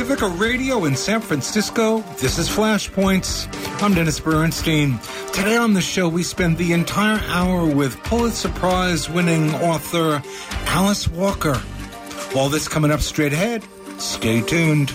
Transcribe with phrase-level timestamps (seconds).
[0.00, 3.46] Pacifica Radio in San Francisco, this is Flashpoints.
[3.82, 4.98] I'm Dennis Bernstein.
[5.34, 10.22] Today on the show, we spend the entire hour with Pulitzer Prize winning author
[10.68, 11.62] Alice Walker.
[12.34, 13.62] All this coming up straight ahead.
[13.98, 14.90] Stay tuned.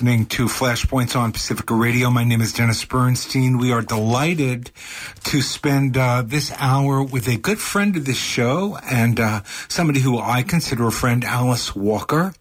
[0.00, 2.08] Listening to Flashpoints on Pacifica Radio.
[2.08, 3.58] My name is Dennis Bernstein.
[3.58, 4.70] We are delighted
[5.24, 10.00] to spend uh, this hour with a good friend of this show and uh, somebody
[10.00, 12.32] who I consider a friend, Alice Walker.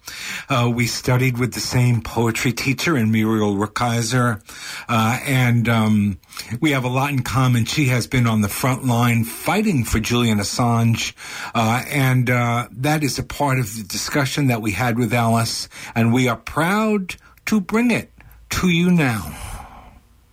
[0.47, 4.41] Uh, we studied with the same poetry teacher in Muriel Rukeyser,
[4.88, 6.19] uh, and um,
[6.61, 7.66] we have a lot in common.
[7.66, 11.13] She has been on the front line fighting for Julian Assange,
[11.53, 15.67] uh, and uh, that is a part of the discussion that we had with Alice,
[15.94, 17.17] and we are proud
[17.50, 18.11] to bring it
[18.47, 19.58] to you now.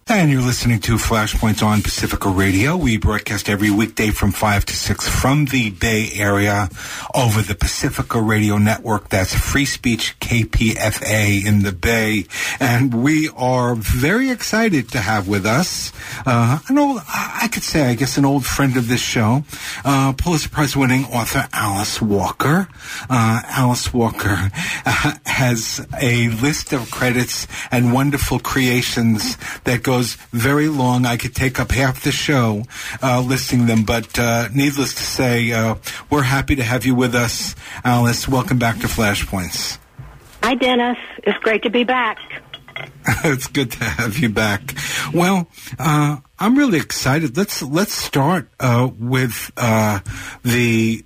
[0.08, 2.76] And you're listening to Flashpoints on Pacifica Radio.
[2.76, 6.68] We broadcast every weekday from 5 to 6 from the Bay Area
[7.12, 9.08] over the Pacifica Radio Network.
[9.08, 12.26] That's Free Speech KPFA in the Bay.
[12.60, 15.90] And we are very excited to have with us
[16.24, 19.42] uh, an old, I could say, I guess, an old friend of this show,
[19.84, 22.68] uh, Pulitzer Prize winning author Alice Walker.
[23.10, 24.52] Uh, Alice Walker
[24.86, 31.06] uh, has a list of credits and wonderful creations that go goes very long.
[31.06, 32.64] I could take up half the show
[33.02, 35.76] uh, listing them, but uh, needless to say, uh,
[36.10, 38.28] we're happy to have you with us, Alice.
[38.28, 39.78] Welcome back to Flashpoints.
[40.42, 40.98] Hi, Dennis.
[41.22, 42.18] It's great to be back.
[43.24, 44.74] it's good to have you back.
[45.14, 45.48] Well,
[45.78, 47.34] uh, I'm really excited.
[47.34, 50.00] Let's let's start uh, with uh,
[50.42, 51.05] the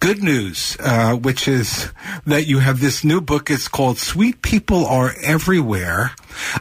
[0.00, 1.90] good news, uh, which is
[2.26, 3.50] that you have this new book.
[3.50, 6.12] It's called Sweet People Are Everywhere.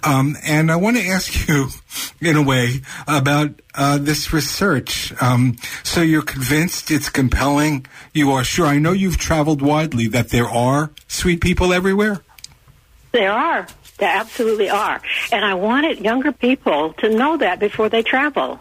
[0.04, 1.70] Um, and I want to ask you,
[2.22, 5.14] in a way, about uh, this research.
[5.22, 7.86] Um, so you're convinced it's compelling.
[8.14, 8.66] You are sure.
[8.66, 12.22] I know you've traveled widely that there are sweet people everywhere.
[13.12, 13.68] There are.
[13.98, 15.02] There absolutely are.
[15.32, 18.60] And I wanted younger people to know that before they travel.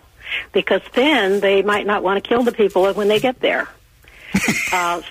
[0.52, 3.68] Because then they might not want to kill the people when they get there.
[4.72, 5.02] Uh,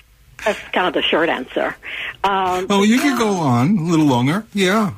[0.44, 1.76] that's kind of the short answer.
[2.24, 4.46] Um, well, you could go on a little longer.
[4.52, 4.94] Yeah.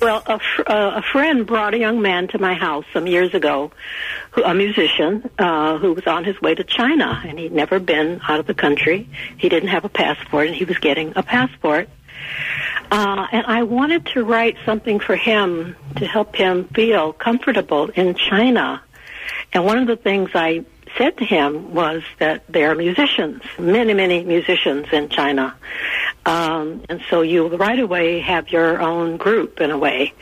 [0.00, 3.34] Well, a, fr- uh, a friend brought a young man to my house some years
[3.34, 3.72] ago,
[4.30, 8.20] who, a musician uh, who was on his way to China, and he'd never been
[8.28, 9.08] out of the country.
[9.38, 11.88] He didn't have a passport, and he was getting a passport.
[12.90, 18.14] Uh, and I wanted to write something for him to help him feel comfortable in
[18.14, 18.82] China.
[19.52, 20.64] And one of the things I
[20.96, 25.54] said to him was that there are musicians, many, many musicians in China.
[26.26, 30.12] Um, and so you right away have your own group in a way.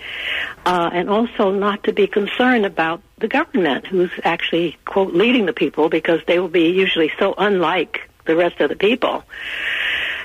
[0.65, 5.53] Uh, and also not to be concerned about the government who's actually, quote, leading the
[5.53, 9.25] people because they will be usually so unlike the rest of the people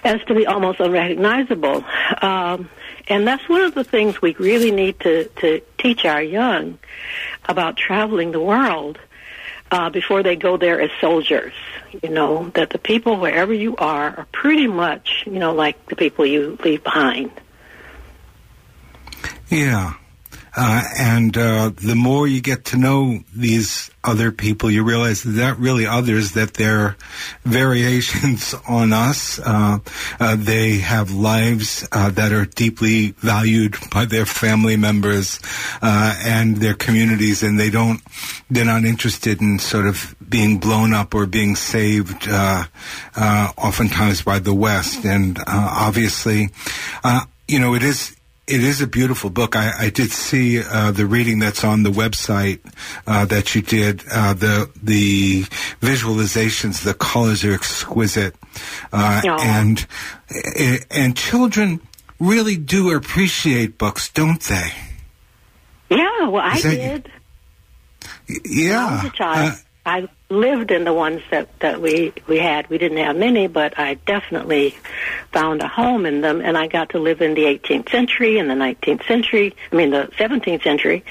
[0.03, 1.83] as to be almost unrecognizable.
[2.21, 2.69] Um,
[3.07, 6.77] and that's one of the things we really need to, to teach our young
[7.45, 8.99] about traveling the world
[9.73, 11.53] uh, before they go there as soldiers.
[12.03, 15.95] You know, that the people wherever you are are pretty much, you know, like the
[15.95, 17.31] people you leave behind.
[19.49, 19.93] Yeah.
[20.55, 25.31] Uh, and uh, the more you get to know these other people, you realize that
[25.31, 26.95] they're really others, that they're
[27.43, 29.39] variations on us.
[29.39, 29.79] Uh,
[30.19, 35.39] uh they have lives uh, that are deeply valued by their family members
[35.81, 38.01] uh, and their communities, and they don't,
[38.51, 44.53] they're not interested in sort of being blown up or being saved, oftentimes by the
[44.53, 45.03] West.
[45.05, 46.49] And obviously,
[47.47, 48.15] you know, it is
[48.45, 49.55] it is a beautiful book.
[49.55, 52.59] I, I did see uh, the reading that's on the website
[53.07, 54.03] uh, that you did.
[54.11, 55.43] Uh, the the
[55.81, 58.35] visualizations, the colors are exquisite,
[58.91, 59.85] uh, and
[60.91, 61.79] and children
[62.19, 64.71] really do appreciate books, don't they?
[65.89, 67.11] Yeah, well, I did.
[68.27, 69.59] Yeah, I was a child.
[69.85, 72.69] I lived in the ones that that we we had.
[72.69, 74.75] We didn't have many, but I definitely
[75.31, 78.49] found a home in them, and I got to live in the 18th century and
[78.49, 79.55] the 19th century.
[79.71, 81.03] I mean, the 17th century.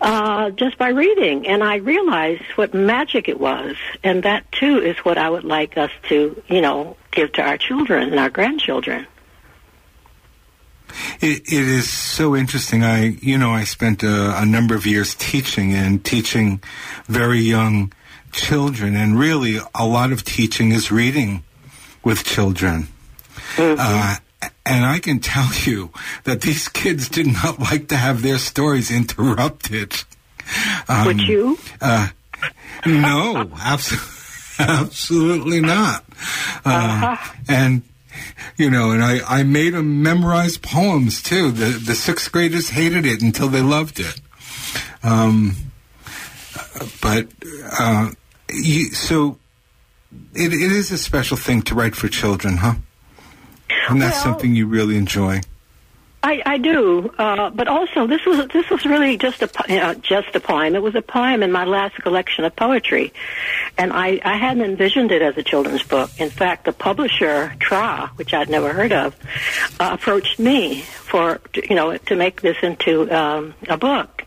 [0.00, 4.98] Uh, just by reading, and I realized what magic it was, and that too is
[4.98, 9.06] what I would like us to, you know, give to our children and our grandchildren.
[11.20, 12.84] It, it is so interesting.
[12.84, 16.62] I, you know, I spent a, a number of years teaching and teaching
[17.06, 17.92] very young
[18.34, 21.42] children, and really a lot of teaching is reading
[22.02, 22.88] with children.
[23.56, 23.76] Mm-hmm.
[23.78, 24.16] Uh,
[24.66, 25.90] and I can tell you
[26.24, 30.04] that these kids did not like to have their stories interrupted.
[30.88, 31.58] Um, Would you?
[31.80, 32.08] Uh,
[32.86, 34.08] no, absolutely,
[34.58, 36.04] absolutely not.
[36.64, 37.34] Uh, uh-huh.
[37.48, 37.82] And
[38.56, 41.50] you know, and I, I made them memorize poems too.
[41.50, 44.20] The the sixth graders hated it until they loved it.
[45.02, 45.56] Um,
[47.02, 47.28] but
[47.78, 48.10] uh,
[48.54, 49.38] you, so
[50.34, 52.74] it, it is a special thing to write for children, huh?
[53.88, 55.40] And that's well, something you really enjoy.
[56.24, 60.34] I, I do, uh, but also this was this was really just a uh, just
[60.34, 60.74] a poem.
[60.74, 63.12] It was a poem in my last collection of poetry,
[63.76, 66.10] and I, I hadn't envisioned it as a children's book.
[66.16, 69.14] In fact, the publisher Tra, which I'd never heard of,
[69.78, 74.23] uh, approached me for you know to make this into um, a book,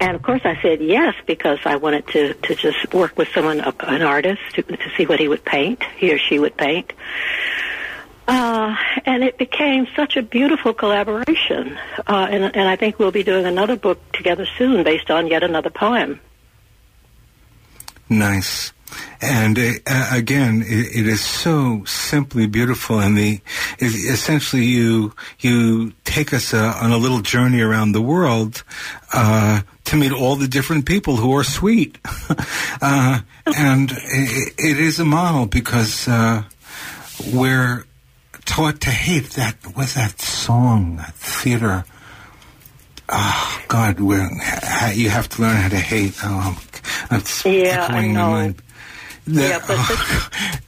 [0.00, 3.60] and of course I said yes because I wanted to to just work with someone,
[3.60, 6.92] an artist, to, to see what he would paint, he or she would paint.
[8.28, 8.74] Uh,
[9.04, 11.78] and it became such a beautiful collaboration.
[12.06, 15.44] Uh, and, and I think we'll be doing another book together soon based on yet
[15.44, 16.20] another poem.
[18.08, 18.72] Nice.
[19.20, 23.40] And uh, again, it, it is so simply beautiful, and the
[23.80, 28.62] essentially you you take us uh, on a little journey around the world
[29.12, 31.98] uh, to meet all the different people who are sweet,
[32.82, 36.42] uh, and it, it is a model because uh,
[37.32, 37.84] we're
[38.44, 39.30] taught to hate.
[39.30, 41.84] That was that song, that theater.
[43.08, 46.14] Oh God, you have to learn how to hate.
[46.22, 46.60] Oh,
[47.08, 48.54] that's yeah, I know.
[49.26, 49.76] The, yeah, but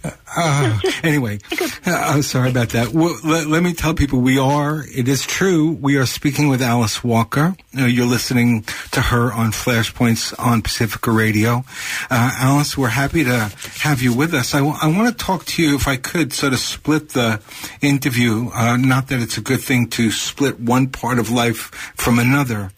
[0.04, 1.38] uh, uh, anyway,
[1.86, 2.88] uh, I'm sorry about that.
[2.88, 4.84] Well, let, let, me tell people we are.
[4.92, 5.70] It is true.
[5.80, 7.54] We are speaking with Alice Walker.
[7.78, 11.64] Uh, you're listening to her on Flashpoints on Pacifica Radio.
[12.10, 14.54] Uh, Alice, we're happy to have you with us.
[14.54, 17.40] I, w- I want to talk to you, if I could, sort of split the
[17.80, 18.50] interview.
[18.52, 22.72] Uh, not that it's a good thing to split one part of life from another,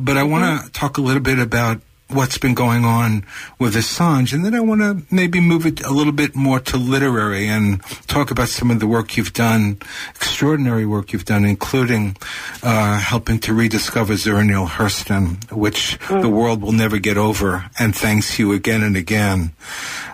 [0.00, 0.68] but I want to mm-hmm.
[0.68, 3.24] talk a little bit about what's been going on
[3.58, 4.32] with Assange.
[4.32, 7.82] And then I want to maybe move it a little bit more to literary and
[8.06, 9.78] talk about some of the work you've done,
[10.14, 12.16] extraordinary work you've done, including
[12.62, 16.22] uh, helping to rediscover Zora Neale Hurston, which mm.
[16.22, 19.52] the world will never get over, and thanks you again and again.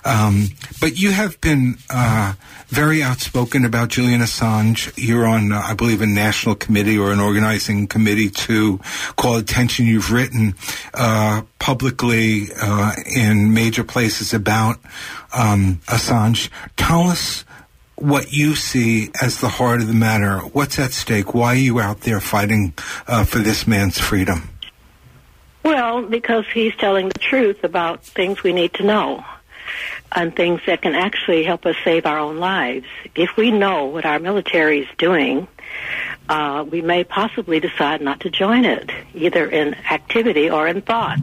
[0.05, 0.49] Um,
[0.81, 2.35] but you have been uh,
[2.73, 4.91] very outspoken about Julian Assange.
[4.97, 8.81] You're on, uh, I believe, a national committee or an organizing committee to
[9.17, 9.85] call attention.
[9.85, 10.55] You've written
[10.95, 14.79] uh, publicly uh, in major places about
[15.37, 16.49] um, Assange.
[16.79, 17.45] Tell us
[17.97, 20.39] what you see as the heart of the matter.
[20.39, 21.35] What's at stake?
[21.35, 22.73] Why are you out there fighting
[23.07, 24.49] uh, for this man's freedom?
[25.63, 29.23] Well, because he's telling the truth about things we need to know
[30.15, 32.87] and things that can actually help us save our own lives.
[33.15, 35.49] If we know what our military is doing,
[36.29, 41.21] uh, we may possibly decide not to join it, either in activity or in thought.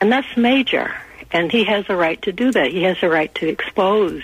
[0.00, 0.94] And that's major.
[1.30, 2.70] And he has a right to do that.
[2.70, 4.22] He has a right to expose.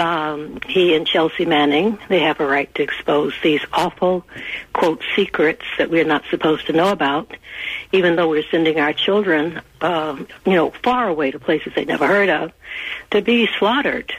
[0.00, 4.24] Um, he and Chelsea Manning, they have a right to expose these awful,
[4.72, 7.30] quote, secrets that we're not supposed to know about,
[7.92, 10.16] even though we're sending our children, uh,
[10.46, 12.50] you know, far away to places they never heard of,
[13.10, 14.10] to be slaughtered.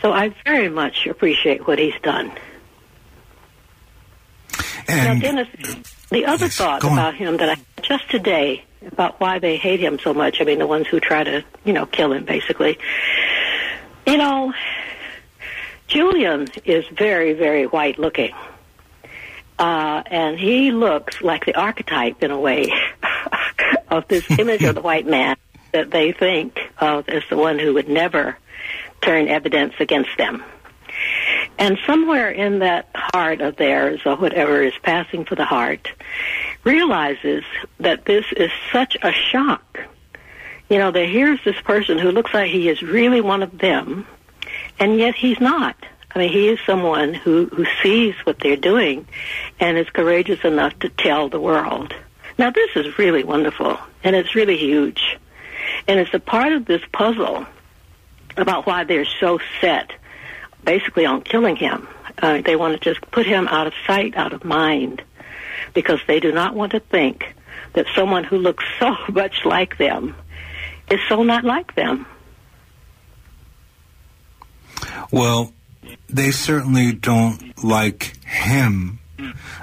[0.00, 2.32] So I very much appreciate what he's done.
[4.88, 5.48] And now, Dennis,
[6.08, 9.98] the other yes, thought about him that I just today about why they hate him
[9.98, 10.40] so much.
[10.40, 12.78] I mean, the ones who try to, you know, kill him, basically.
[14.06, 14.52] You know,
[15.86, 18.34] Julian is very, very white looking.
[19.58, 22.72] Uh, and he looks like the archetype, in a way,
[23.88, 25.36] of this image of the white man
[25.72, 28.36] that they think of as the one who would never
[29.02, 30.42] turn evidence against them.
[31.58, 35.92] And somewhere in that heart of theirs, or whatever is passing for the heart,
[36.64, 37.44] realizes
[37.78, 39.80] that this is such a shock.
[40.72, 44.06] You know, that here's this person who looks like he is really one of them,
[44.78, 45.76] and yet he's not.
[46.14, 49.06] I mean, he is someone who, who sees what they're doing
[49.60, 51.94] and is courageous enough to tell the world.
[52.38, 55.18] Now, this is really wonderful, and it's really huge.
[55.86, 57.44] And it's a part of this puzzle
[58.38, 59.92] about why they're so set,
[60.64, 61.86] basically, on killing him.
[62.16, 65.02] Uh, they want to just put him out of sight, out of mind
[65.74, 67.34] because they do not want to think
[67.74, 70.14] that someone who looks so much like them
[70.92, 72.06] is so not like them.
[75.10, 75.52] Well,
[76.08, 79.00] they certainly don't like him,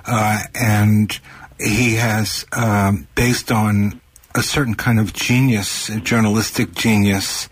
[0.06, 1.20] uh, and
[1.60, 4.02] he has, um, based on
[4.36, 7.50] a certain kind of genius, journalistic genius.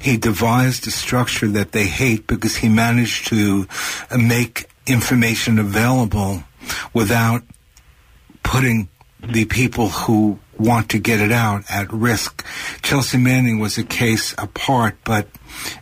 [0.00, 3.66] He devised a structure that they hate because he managed to
[4.16, 6.42] make information available
[6.92, 7.42] without
[8.42, 8.88] putting
[9.20, 12.44] the people who want to get it out at risk.
[12.82, 15.28] Chelsea Manning was a case apart, but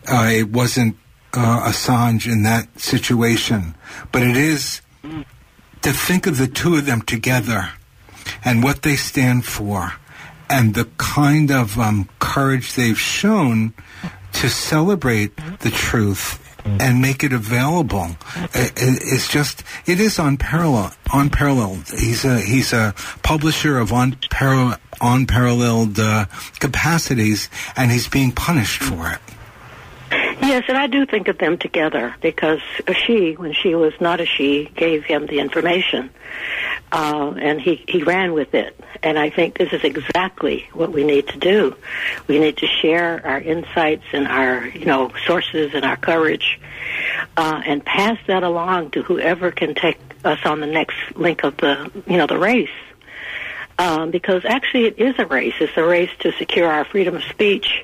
[0.07, 0.97] uh, it wasn't
[1.33, 3.75] uh, Assange in that situation.
[4.11, 4.81] But it is
[5.81, 7.71] to think of the two of them together
[8.43, 9.93] and what they stand for
[10.49, 13.73] and the kind of um, courage they've shown
[14.33, 18.15] to celebrate the truth and make it available.
[18.53, 20.95] It's just it is unparalleled.
[21.13, 21.87] Unparalleled.
[21.89, 22.93] He's a he's a
[23.23, 26.25] publisher of unparalleled unparalleled uh,
[26.59, 29.19] capacities, and he's being punished for it.
[30.41, 32.61] Yes, and I do think of them together because
[33.05, 36.11] she, when she was not a she, gave him the information,
[36.95, 38.79] uh, and he he ran with it.
[39.03, 41.75] And I think this is exactly what we need to do.
[42.27, 46.57] We need to share our insights and our you know sources and our courage,
[47.35, 51.57] uh, and pass that along to whoever can take us on the next link of
[51.57, 52.69] the you know the race.
[53.77, 55.55] Um, because actually, it is a race.
[55.59, 57.83] It's a race to secure our freedom of speech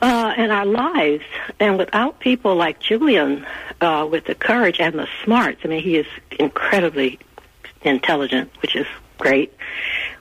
[0.00, 1.24] uh, and our lives.
[1.60, 3.44] And without people like Julian,
[3.82, 6.06] uh, with the courage and the smarts, I mean, he is
[6.40, 7.18] incredibly
[7.84, 8.86] intelligent, which is
[9.18, 9.52] great.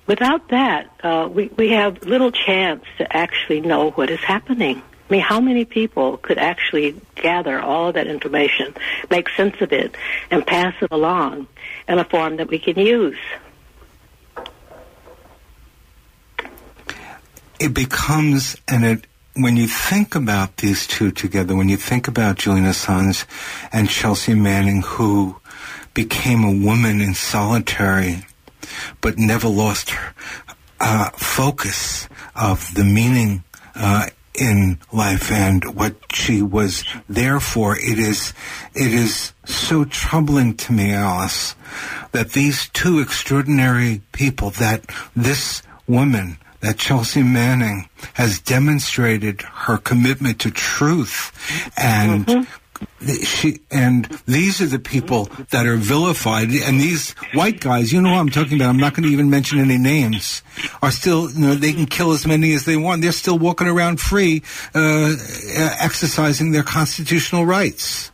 [0.06, 4.82] Without that, uh, we, we have little chance to actually know what is happening.
[5.10, 8.74] I mean, how many people could actually gather all of that information,
[9.10, 9.96] make sense of it,
[10.32, 11.48] and pass it along
[11.88, 13.20] in a form that we can use?
[17.60, 22.38] It becomes and it, when you think about these two together, when you think about
[22.38, 23.26] Julian Assange
[23.72, 25.40] and Chelsea Manning, who
[25.94, 28.26] became a woman in solitary,
[29.02, 30.14] but never lost her
[30.80, 33.44] uh, focus of the meaning
[33.76, 38.34] uh, in life and what she was there for, it is
[38.74, 41.56] it is so troubling to me, Alice,
[42.12, 44.86] that these two extraordinary people, that
[45.16, 51.32] this woman that Chelsea Manning has demonstrated her commitment to truth
[51.78, 52.44] and mm-hmm.
[53.24, 58.12] She and these are the people that are vilified and these white guys you know
[58.12, 60.42] what i'm talking about i'm not going to even mention any names
[60.82, 63.68] are still you know they can kill as many as they want they're still walking
[63.68, 64.42] around free
[64.74, 65.16] uh,
[65.80, 68.12] exercising their constitutional rights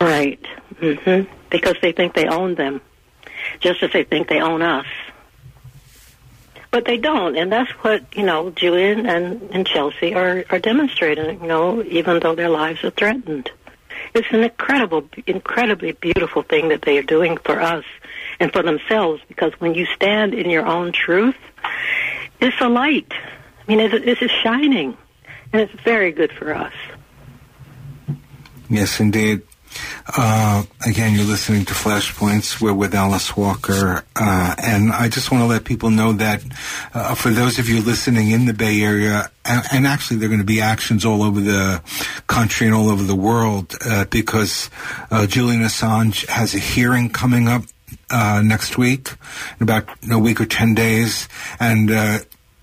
[0.00, 0.42] right
[0.74, 1.30] mm-hmm.
[1.50, 2.80] because they think they own them
[3.60, 4.86] just as they think they own us
[6.72, 8.48] but they don't, and that's what you know.
[8.50, 11.38] Julian and, and Chelsea are are demonstrating.
[11.42, 13.50] You know, even though their lives are threatened,
[14.14, 17.84] it's an incredible, incredibly beautiful thing that they are doing for us
[18.40, 19.22] and for themselves.
[19.28, 21.36] Because when you stand in your own truth,
[22.40, 23.12] it's a light.
[23.12, 24.96] I mean, it's, it's shining,
[25.52, 26.72] and it's very good for us.
[28.68, 29.42] Yes, indeed.
[30.16, 32.60] Uh, again, you're listening to Flashpoints.
[32.60, 34.04] We're with Alice Walker.
[34.16, 36.42] Uh, and I just want to let people know that
[36.94, 40.30] uh, for those of you listening in the Bay Area, and, and actually there are
[40.30, 41.82] going to be actions all over the
[42.26, 44.70] country and all over the world uh, because
[45.10, 47.62] uh, Julian Assange has a hearing coming up
[48.10, 49.10] uh, next week,
[49.58, 51.28] in about a week or 10 days.
[51.58, 51.90] And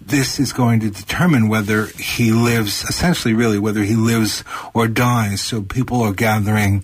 [0.10, 5.42] this is going to determine whether he lives, essentially, really, whether he lives or dies.
[5.42, 6.84] So people are gathering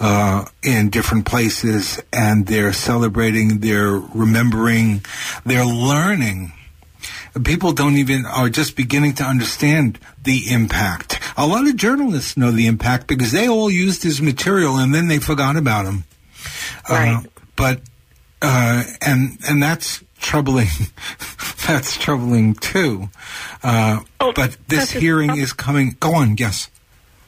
[0.00, 5.04] uh, in different places and they're celebrating, they're remembering,
[5.44, 6.52] they're learning.
[7.44, 11.20] People don't even, are just beginning to understand the impact.
[11.36, 15.08] A lot of journalists know the impact because they all used his material and then
[15.08, 16.04] they forgot about him.
[16.88, 17.16] Right.
[17.16, 17.22] Uh,
[17.54, 17.80] but,
[18.42, 20.68] uh, and, and that's troubling.
[21.66, 23.08] that's troubling too.
[23.62, 25.96] Uh, oh, but this hearing is coming.
[25.98, 26.36] Go on.
[26.36, 26.70] Yes.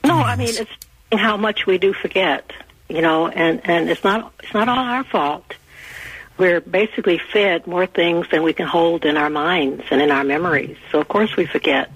[0.05, 0.71] No, I mean it's
[1.13, 2.53] how much we do forget.
[2.89, 5.55] You know, and and it's not it's not all our fault.
[6.39, 10.23] We're basically fed more things than we can hold in our minds and in our
[10.23, 10.77] memories.
[10.93, 11.91] So of course we forget.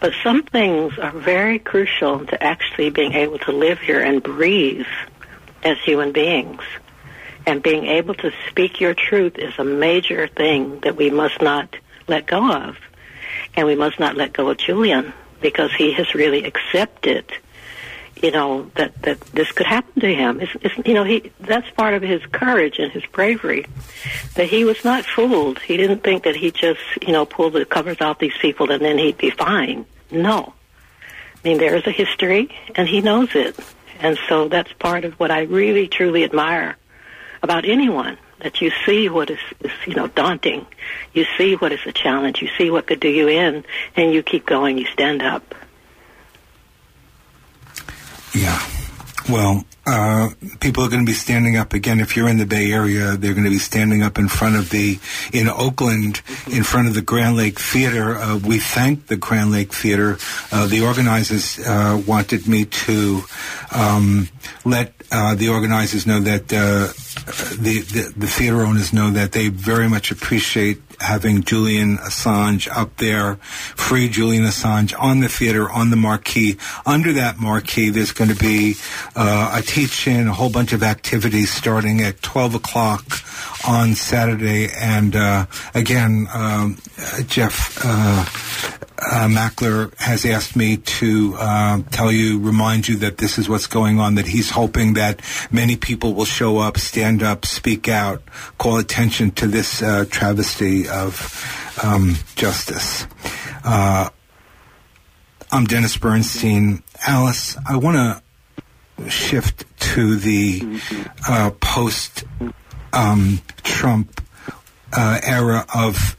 [0.00, 4.86] But some things are very crucial to actually being able to live here and breathe
[5.62, 6.62] as human beings
[7.46, 11.76] and being able to speak your truth is a major thing that we must not
[12.08, 12.76] let go of.
[13.54, 17.24] And we must not let go of Julian because he has really accepted,
[18.20, 20.40] you know, that, that this could happen to him.
[20.40, 23.64] It's, it's, you know, he, that's part of his courage and his bravery.
[24.34, 25.60] That he was not fooled.
[25.60, 28.84] He didn't think that he just, you know, pulled the covers off these people and
[28.84, 29.86] then he'd be fine.
[30.10, 30.52] No.
[31.44, 33.56] I mean, there is a history and he knows it.
[34.00, 36.76] And so that's part of what I really truly admire
[37.46, 40.66] about anyone that you see what is, is, you know, daunting.
[41.14, 42.42] You see what is a challenge.
[42.42, 44.78] You see what could do you in, and you keep going.
[44.78, 45.54] You stand up.
[48.34, 48.60] Yeah.
[49.28, 52.00] Well, uh, people are going to be standing up again.
[52.00, 54.70] If you're in the Bay Area, they're going to be standing up in front of
[54.70, 54.98] the,
[55.32, 58.16] in Oakland, in front of the Grand Lake Theater.
[58.16, 60.18] Uh, we thank the Grand Lake Theater.
[60.50, 63.22] Uh, the organizers uh, wanted me to
[63.72, 64.28] um,
[64.64, 66.92] let uh, the organizers know that uh,
[67.26, 72.96] the, the, the theater owners know that they very much appreciate having Julian Assange up
[72.98, 73.36] there,
[73.74, 76.56] free Julian Assange on the theater, on the marquee.
[76.86, 78.76] Under that marquee, there's going to be
[79.16, 83.04] uh, a teach-in, a whole bunch of activities starting at 12 o'clock
[83.66, 84.70] on Saturday.
[84.70, 86.78] And uh, again, um,
[87.26, 88.24] Jeff uh,
[88.98, 93.66] uh, Mackler has asked me to uh, tell you, remind you that this is what's
[93.66, 98.22] going on, that he's hoping that many people will show up, stand up, speak out,
[98.58, 103.06] call attention to this uh, travesty of um, justice.
[103.64, 104.08] Uh,
[105.52, 106.82] I'm Dennis Bernstein.
[107.06, 110.80] Alice, I want to shift to the
[111.28, 112.24] uh, post
[112.92, 114.22] um, Trump
[114.92, 116.16] uh, era of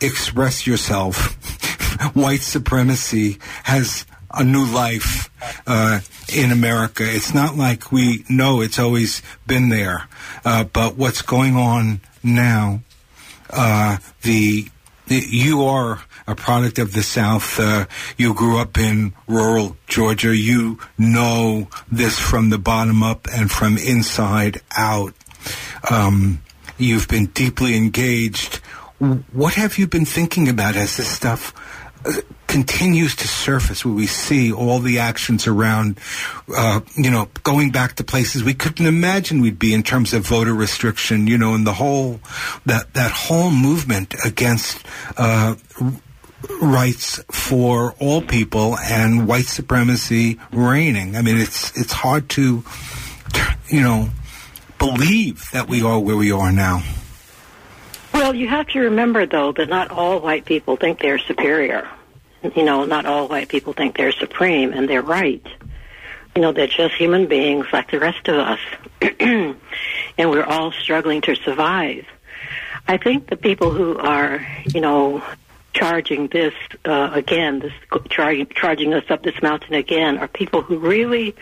[0.00, 1.36] express yourself.
[2.14, 5.30] White supremacy has a new life
[5.66, 6.00] uh,
[6.34, 7.04] in America.
[7.04, 10.08] It's not like we know it's always been there,
[10.44, 12.80] uh, but what's going on now,
[13.50, 14.68] uh, the,
[15.06, 17.58] the, you are a product of the South.
[17.58, 17.86] Uh,
[18.16, 20.36] you grew up in rural Georgia.
[20.36, 25.14] You know this from the bottom up and from inside out.
[25.88, 26.42] Um,
[26.78, 28.56] you've been deeply engaged.
[28.98, 31.52] What have you been thinking about as this stuff
[32.46, 35.98] continues to surface where we see all the actions around,
[36.56, 40.26] uh, you know, going back to places we couldn't imagine we'd be in terms of
[40.26, 42.20] voter restriction, you know, and the whole,
[42.64, 45.54] that, that whole movement against, uh,
[46.60, 51.16] rights for all people and white supremacy reigning.
[51.16, 52.62] I mean, it's, it's hard to,
[53.68, 54.08] you know,
[54.78, 56.82] believe that we are where we are now.
[58.12, 61.88] Well, you have to remember, though, that not all white people think they're superior.
[62.54, 65.46] You know, not all white people think they're supreme, and they're right.
[66.34, 68.60] You know, they're just human beings like the rest of us,
[69.20, 69.56] and
[70.18, 72.06] we're all struggling to survive.
[72.86, 75.22] I think the people who are, you know,
[75.72, 76.54] charging this
[76.84, 77.72] uh, again, this
[78.08, 81.34] charging charging us up this mountain again, are people who really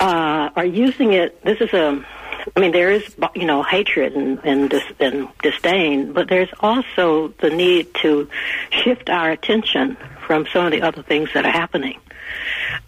[0.00, 1.42] uh, are using it.
[1.44, 2.04] This is a
[2.54, 7.28] I mean, there is, you know, hatred and, and, dis, and disdain, but there's also
[7.40, 8.28] the need to
[8.70, 11.98] shift our attention from some of the other things that are happening.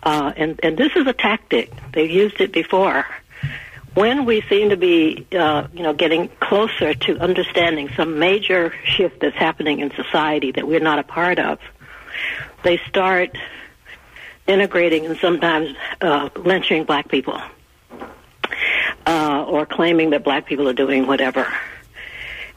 [0.03, 1.73] Uh, and, and this is a tactic.
[1.93, 3.07] They've used it before.
[3.95, 9.21] When we seem to be, uh, you know, getting closer to understanding some major shift
[9.21, 11.59] that's happening in society that we're not a part of,
[12.63, 13.37] they start
[14.47, 17.41] integrating and sometimes uh, lynching black people
[19.09, 21.51] uh, or claiming that black people are doing whatever.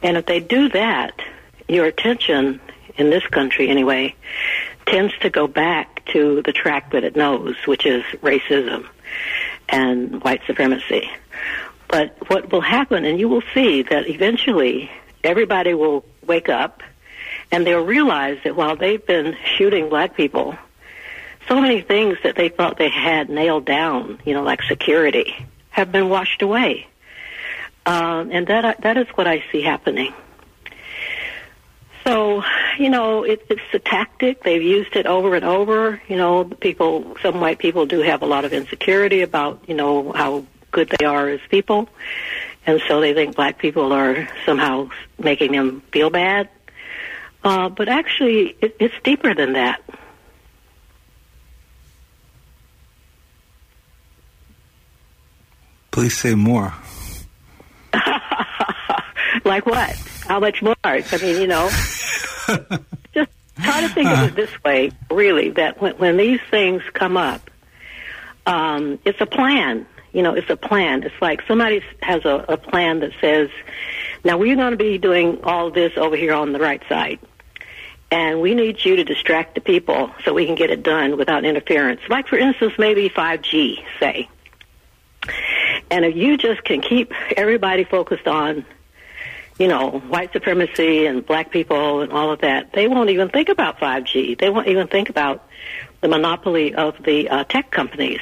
[0.03, 1.17] And if they do that,
[1.69, 2.59] your attention
[2.97, 4.15] in this country anyway
[4.85, 8.85] tends to go back to the track that it knows, which is racism
[9.69, 11.09] and white supremacy.
[11.87, 14.91] But what will happen, and you will see that eventually
[15.23, 16.83] everybody will wake up
[17.49, 20.57] and they'll realize that while they've been shooting black people,
[21.47, 25.33] so many things that they thought they had nailed down, you know, like security,
[25.71, 26.87] have been washed away.
[27.85, 30.13] Um, and that that is what I see happening.
[32.03, 32.43] So,
[32.79, 34.43] you know, it, it's a tactic.
[34.43, 36.01] They've used it over and over.
[36.07, 40.11] You know, people, some white people do have a lot of insecurity about, you know,
[40.11, 41.89] how good they are as people.
[42.65, 46.49] And so they think black people are somehow making them feel bad.
[47.43, 49.81] Uh, but actually, it, it's deeper than that.
[55.91, 56.73] Please say more.
[59.43, 59.95] like what?
[60.25, 60.75] How much more?
[60.83, 61.67] I mean, you know,
[63.13, 63.29] just
[63.61, 67.49] try to think of it this way, really, that when, when these things come up,
[68.45, 69.85] um, it's a plan.
[70.13, 71.03] You know, it's a plan.
[71.03, 73.49] It's like somebody has a, a plan that says,
[74.23, 77.19] now we're going to be doing all this over here on the right side.
[78.11, 81.45] And we need you to distract the people so we can get it done without
[81.45, 82.01] interference.
[82.09, 84.29] Like, for instance, maybe 5G, say.
[85.89, 88.65] And if you just can keep everybody focused on,
[89.59, 93.49] you know, white supremacy and black people and all of that, they won't even think
[93.49, 94.39] about 5G.
[94.39, 95.47] They won't even think about
[96.01, 98.21] the monopoly of the uh, tech companies.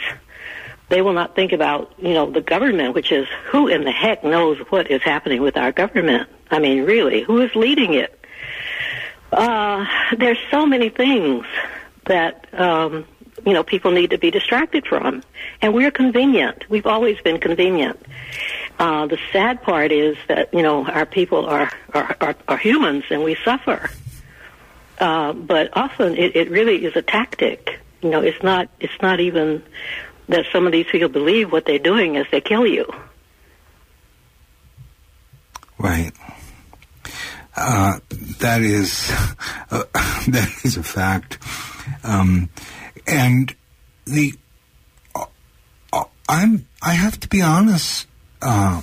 [0.90, 4.24] they will not think about, you know, the government, which is who in the heck
[4.24, 6.28] knows what is happening with our government?
[6.52, 8.20] I mean, really, who is leading it?
[9.32, 9.86] Uh,
[10.18, 11.46] there's so many things
[12.06, 13.06] that, um,
[13.50, 15.24] you know, people need to be distracted from.
[15.60, 16.70] And we're convenient.
[16.70, 18.00] We've always been convenient.
[18.78, 23.06] Uh, the sad part is that, you know, our people are, are, are, are humans
[23.10, 23.90] and we suffer.
[25.00, 27.80] Uh, but often it, it really is a tactic.
[28.04, 29.64] You know, it's not, it's not even
[30.28, 32.86] that some of these people believe what they're doing is they kill you.
[35.80, 36.12] Right.
[37.56, 38.00] Uh,
[38.40, 39.12] that is
[39.72, 39.84] uh,
[40.28, 41.40] that is a fact,
[42.04, 42.50] um,
[43.08, 43.54] and
[44.06, 44.34] the
[45.16, 48.08] uh, I'm I have to be honest.
[48.42, 48.82] Uh,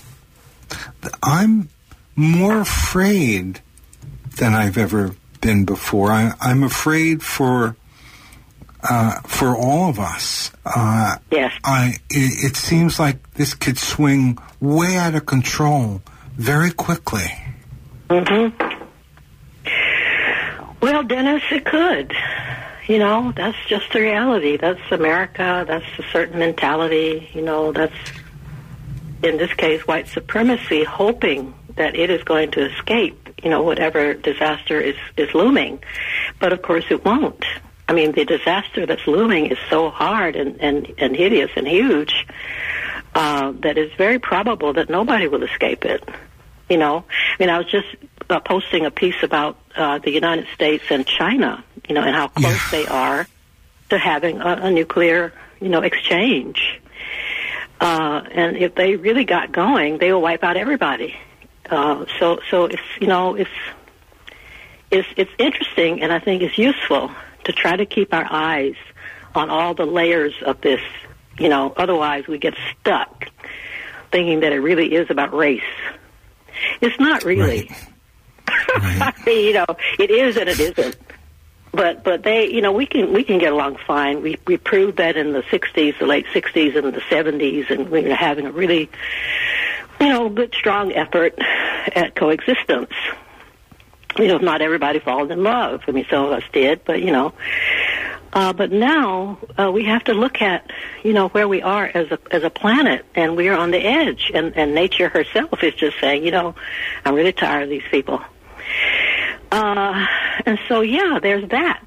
[1.22, 1.68] I'm
[2.14, 3.60] more afraid
[4.36, 6.10] than I've ever been before.
[6.10, 7.76] I, I'm afraid for
[8.88, 10.50] uh, for all of us.
[10.64, 11.52] Uh, yes.
[11.64, 16.02] I, it, it, seems like this could swing way out of control
[16.36, 17.26] very quickly.
[18.08, 18.62] Mm-hmm.
[20.80, 22.12] Well, Dennis, it could.
[22.86, 24.56] You know, that's just the reality.
[24.56, 25.64] That's America.
[25.66, 27.28] That's a certain mentality.
[27.34, 27.96] You know, that's,
[29.22, 34.14] in this case, white supremacy, hoping that it is going to escape, you know, whatever
[34.14, 35.82] disaster is, is looming.
[36.38, 37.44] But of course it won't.
[37.88, 42.26] I mean, the disaster that's looming is so hard and, and, and hideous and huge
[43.14, 46.02] uh, that it's very probable that nobody will escape it.
[46.68, 47.86] You know, I mean, I was just
[48.28, 52.28] uh, posting a piece about uh, the United States and China, you know, and how
[52.28, 52.70] close yeah.
[52.70, 53.26] they are
[53.90, 56.80] to having a, a nuclear, you know, exchange.
[57.80, 61.14] Uh, and if they really got going, they will wipe out everybody.
[61.68, 63.50] Uh, so, so it's you know, it's
[64.90, 67.10] it's it's interesting, and I think it's useful
[67.44, 68.74] to try to keep our eyes
[69.34, 70.80] on all the layers of this,
[71.38, 73.26] you know, otherwise we get stuck
[74.10, 75.60] thinking that it really is about race.
[76.80, 77.68] It's not really.
[77.68, 77.88] Right.
[78.76, 79.14] Right.
[79.26, 79.66] you know,
[79.98, 80.96] it is and it isn't.
[81.76, 84.22] But but they, you know, we can we can get along fine.
[84.22, 88.02] We we proved that in the '60s, the late '60s, and the '70s, and we
[88.02, 88.90] were having a really,
[90.00, 91.34] you know, good strong effort
[91.94, 92.94] at coexistence
[94.18, 95.82] you know, not everybody falls in love.
[95.86, 97.32] I mean, some of us did, but you know.
[98.32, 100.70] Uh, but now uh, we have to look at,
[101.02, 103.78] you know, where we are as a as a planet, and we are on the
[103.78, 104.30] edge.
[104.34, 106.54] And and nature herself is just saying, you know,
[107.04, 108.20] I'm really tired of these people.
[109.50, 110.06] Uh,
[110.44, 111.84] and so, yeah, there's that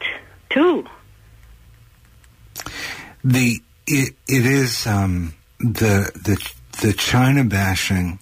[0.50, 0.86] too.
[3.24, 8.20] The it it is um, the the the China bashing,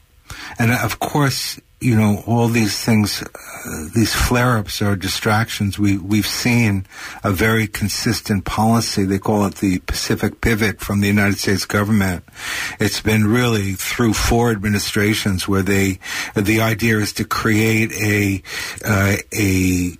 [0.57, 5.77] and of course you know, all these things, uh, these flare-ups are distractions.
[5.77, 6.87] We we've seen
[7.23, 9.05] a very consistent policy.
[9.05, 12.23] They call it the Pacific Pivot from the United States government.
[12.79, 15.99] It's been really through four administrations where they,
[16.35, 18.41] the idea is to create a
[18.83, 19.91] uh, a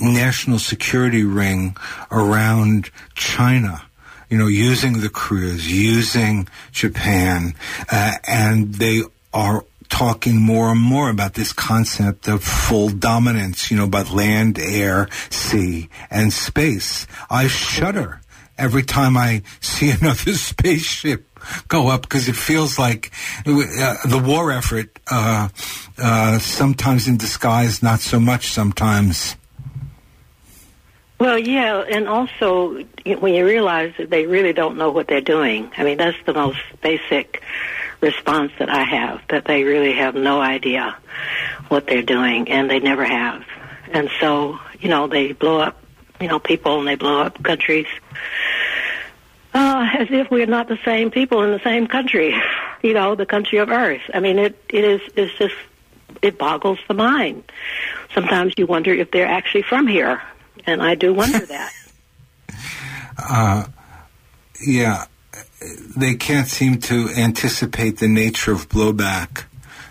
[0.00, 1.76] national security ring
[2.10, 3.82] around China
[4.28, 7.54] you know, using the Koreas, using Japan,
[7.92, 13.76] uh, and they are talking more and more about this concept of full dominance, you
[13.76, 17.06] know, about land, air, sea, and space.
[17.30, 18.20] I shudder
[18.58, 21.26] every time I see another spaceship
[21.68, 23.12] go up because it feels like
[23.46, 25.48] uh, the war effort, uh,
[25.98, 29.36] uh, sometimes in disguise, not so much sometimes.
[31.18, 35.70] Well, yeah, and also when you realize that they really don't know what they're doing.
[35.78, 37.42] I mean, that's the most basic
[38.06, 40.96] response that I have that they really have no idea
[41.68, 43.44] what they're doing and they never have.
[43.92, 45.82] And so, you know, they blow up,
[46.20, 47.86] you know, people and they blow up countries
[49.56, 52.34] uh, as if we're not the same people in the same country,
[52.82, 54.02] you know, the country of Earth.
[54.12, 55.54] I mean, it, it is, it's just,
[56.20, 57.42] it boggles the mind.
[58.12, 60.20] Sometimes you wonder if they're actually from here.
[60.66, 61.72] And I do wonder that.
[63.18, 63.66] Uh,
[64.66, 65.06] yeah,
[65.96, 69.44] they can't seem to anticipate the nature of blowback.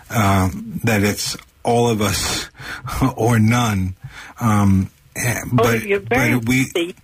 [0.08, 2.48] Um, that it's all of us
[3.16, 3.96] or none.
[4.40, 6.94] Um, eh, but, oh, but we.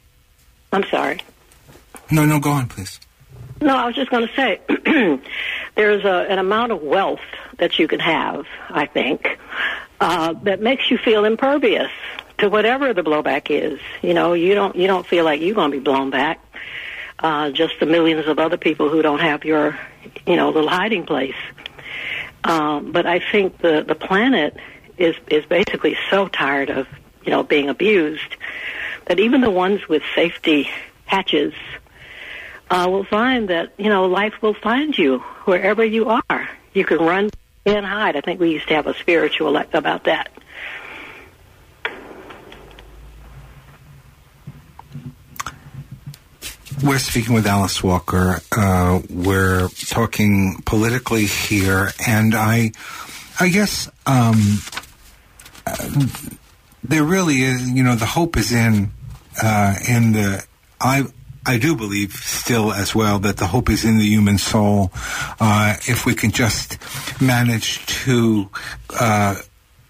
[0.73, 1.21] I'm sorry.
[2.11, 3.01] No, no, go on, please.
[3.61, 4.61] No, I was just going to say
[5.77, 7.21] there's a, an amount of wealth
[7.59, 9.39] that you can have, I think,
[10.01, 11.91] uh, that makes you feel impervious
[12.39, 13.81] to whatever the blowback is.
[14.03, 16.41] You know, you don't you don't feel like you're going to be blown back
[17.23, 19.79] uh, just the millions of other people who don't have your,
[20.27, 21.37] you know, little hiding place.
[22.45, 24.57] Um, but I think the the planet
[24.99, 26.89] is is basically so tired of
[27.25, 28.37] you know being abused
[29.07, 30.69] that even the ones with safety
[31.07, 31.55] hatches
[32.71, 36.49] uh, will find that you know life will find you wherever you are.
[36.73, 37.31] You can run
[37.65, 38.17] and hide.
[38.17, 40.31] I think we used to have a spiritual about that.
[46.83, 48.41] We're speaking with Alice Walker.
[48.51, 52.73] Uh, we're talking politically here, and I,
[53.39, 54.59] I guess um,
[55.65, 56.07] uh,
[56.83, 57.71] there really is.
[57.71, 58.91] You know, the hope is in
[59.41, 60.45] uh, in the.
[60.81, 61.05] I
[61.47, 64.91] I do believe still as well that the hope is in the human soul.
[65.39, 66.79] Uh, if we can just
[67.21, 68.51] manage to
[68.99, 69.37] uh,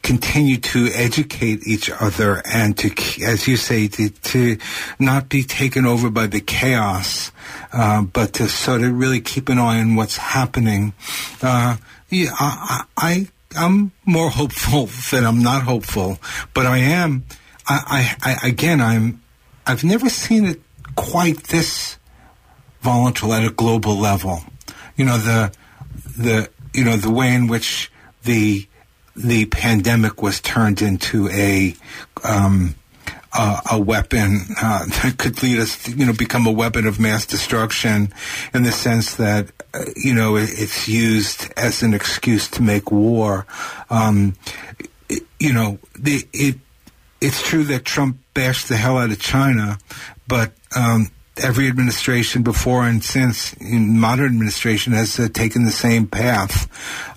[0.03, 2.91] continue to educate each other and to,
[3.25, 4.59] as you say, to, to
[4.99, 7.31] not be taken over by the chaos,
[7.73, 10.93] uh, but to sort of really keep an eye on what's happening.
[11.41, 11.77] Uh,
[12.11, 16.19] yeah, I, I, I'm more hopeful than I'm not hopeful,
[16.53, 17.25] but I am.
[17.69, 19.23] I, I, I again, I'm.
[19.65, 20.61] I've never seen it
[20.97, 21.97] quite this
[22.81, 24.41] volatile at a global level.
[24.97, 25.53] You know the
[26.19, 27.91] the you know the way in which
[28.25, 28.67] the
[29.15, 31.75] the pandemic was turned into a
[32.25, 32.75] um,
[33.33, 37.01] uh, a weapon uh, that could lead us, to, you know, become a weapon of
[37.01, 38.13] mass destruction,
[38.53, 43.47] in the sense that uh, you know it's used as an excuse to make war.
[43.91, 44.35] Um,
[45.09, 46.57] it, you know, the, it
[47.21, 49.79] it's true that Trump bashed the hell out of China,
[50.27, 56.07] but um, every administration before and since in modern administration has uh, taken the same
[56.07, 56.69] path.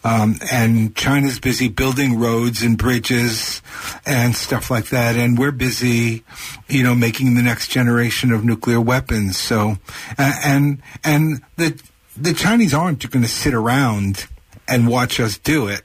[0.05, 3.61] Um, and China's busy building roads and bridges
[4.05, 5.15] and stuff like that.
[5.15, 6.23] And we're busy,
[6.69, 9.37] you know, making the next generation of nuclear weapons.
[9.37, 9.77] So,
[10.17, 11.81] uh, and, and the,
[12.15, 14.27] the Chinese aren't going to sit around
[14.67, 15.81] and watch us do it.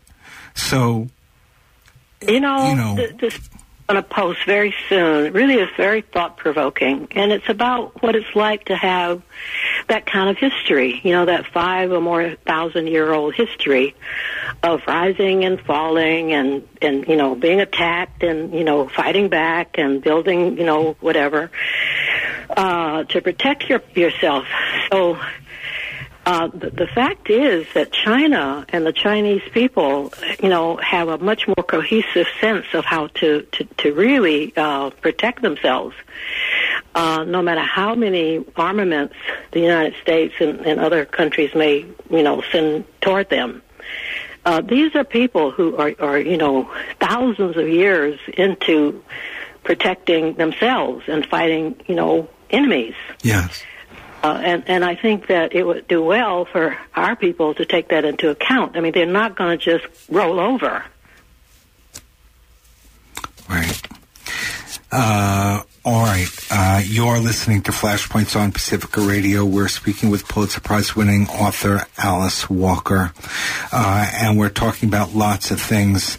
[0.54, 1.08] So,
[2.26, 3.40] you know, you know the,
[3.90, 5.26] going to post very soon.
[5.26, 9.20] It really is very thought provoking, and it's about what it's like to have
[9.88, 11.00] that kind of history.
[11.02, 13.96] You know, that five or more thousand year old history
[14.62, 19.76] of rising and falling, and and you know being attacked, and you know fighting back,
[19.76, 21.50] and building you know whatever
[22.56, 24.46] uh, to protect your, yourself.
[24.92, 25.18] So
[26.30, 31.18] uh, the, the fact is that China and the Chinese people, you know, have a
[31.18, 35.96] much more cohesive sense of how to to, to really uh, protect themselves.
[36.94, 39.16] Uh, no matter how many armaments
[39.50, 43.60] the United States and, and other countries may, you know, send toward them,
[44.44, 49.02] uh, these are people who are, are, you know, thousands of years into
[49.64, 52.94] protecting themselves and fighting, you know, enemies.
[53.24, 53.64] Yes.
[54.22, 57.88] Uh, and and I think that it would do well for our people to take
[57.88, 58.76] that into account.
[58.76, 60.84] I mean, they're not going to just roll over.
[63.48, 63.82] Right.
[64.92, 66.28] Uh, all right.
[66.50, 69.44] Uh, you're listening to Flashpoints on Pacifica Radio.
[69.44, 73.12] We're speaking with Pulitzer Prize winning author Alice Walker.
[73.72, 76.18] Uh, and we're talking about lots of things.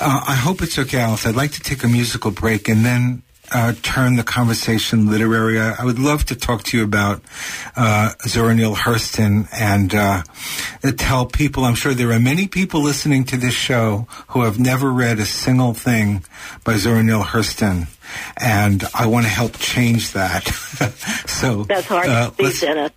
[0.00, 1.26] Uh, I hope it's okay, Alice.
[1.26, 5.58] I'd like to take a musical break and then uh, turn the conversation literary.
[5.60, 7.22] I, would love to talk to you about
[7.76, 10.22] uh, Zora Neale Hurston and uh,
[10.96, 11.64] tell people.
[11.64, 15.26] I'm sure there are many people listening to this show who have never read a
[15.26, 16.24] single thing
[16.64, 17.88] by Zora Neale Hurston,
[18.36, 20.46] and I want to help change that.
[21.26, 22.92] so that's hard uh, to believe, Dennis.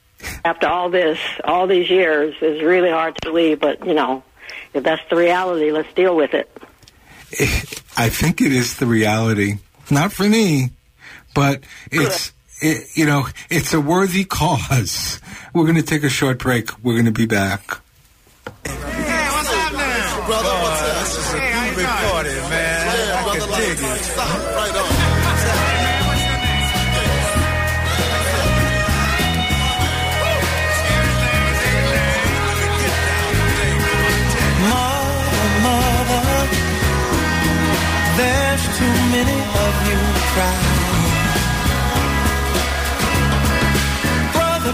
[0.46, 3.60] After all this, all these years, is really hard to believe.
[3.60, 4.24] But you know,
[4.74, 6.50] if that's the reality, let's deal with it.
[7.98, 9.58] I think it is the reality.
[9.90, 10.72] Not for me,
[11.34, 12.32] but it's.
[12.66, 15.20] It, you know, it's a worthy cause.
[15.54, 16.70] We're going to take a short break.
[16.82, 17.82] We're going to be back.
[18.64, 20.26] Hey, what's happening?
[20.28, 21.00] Brother, what's up?
[21.00, 22.13] This is a hey, groovy party, man.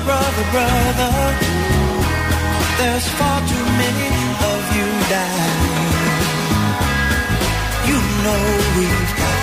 [0.10, 1.13] Brother, brother,
[2.80, 4.10] there's far too many
[4.52, 5.60] of you dying.
[7.89, 8.41] You know
[8.76, 9.38] we've got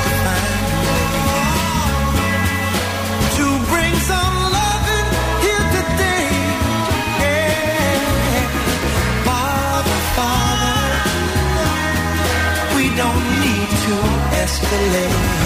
[3.37, 5.09] to bring some loving
[5.45, 6.27] here today.
[7.23, 8.43] Yeah.
[9.23, 10.99] Father, Father,
[12.75, 13.95] we don't need to
[14.43, 15.46] escalate.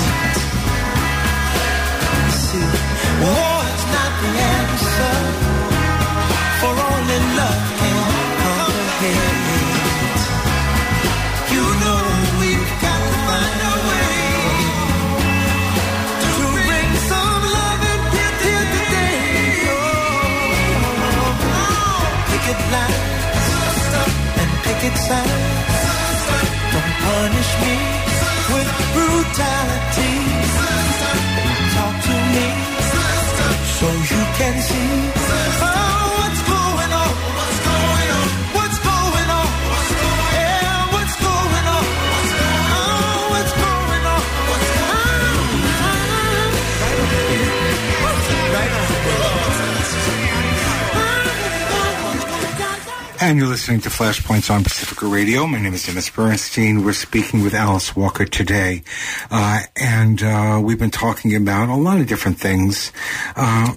[53.70, 55.46] Listening to Flashpoints on Pacifica Radio.
[55.46, 56.82] My name is Dennis Bernstein.
[56.82, 58.82] We're speaking with Alice Walker today.
[59.30, 62.90] Uh, and uh, we've been talking about a lot of different things.
[63.36, 63.74] Uh,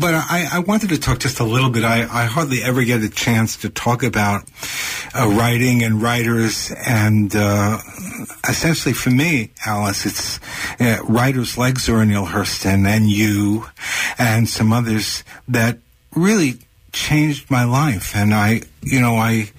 [0.00, 1.84] but I, I wanted to talk just a little bit.
[1.84, 4.48] I, I hardly ever get a chance to talk about
[5.14, 6.72] uh, writing and writers.
[6.86, 7.76] And uh,
[8.48, 10.40] essentially, for me, Alice, it's
[10.80, 13.66] uh, writers like Zora Neale Hurston and you
[14.16, 15.76] and some others that
[16.16, 16.63] really
[16.94, 18.16] changed my life.
[18.16, 19.50] And I, you know, I,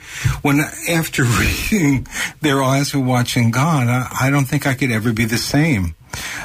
[0.42, 1.24] when after
[1.72, 2.08] reading
[2.42, 5.96] Their Eyes Were Watching God, I, I don't think I could ever be the same.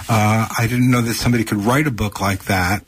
[0.09, 2.85] Uh, I didn't know that somebody could write a book like that,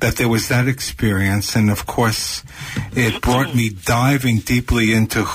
[0.00, 1.56] that there was that experience.
[1.56, 2.44] And of course,
[2.92, 5.26] it brought me diving deeply into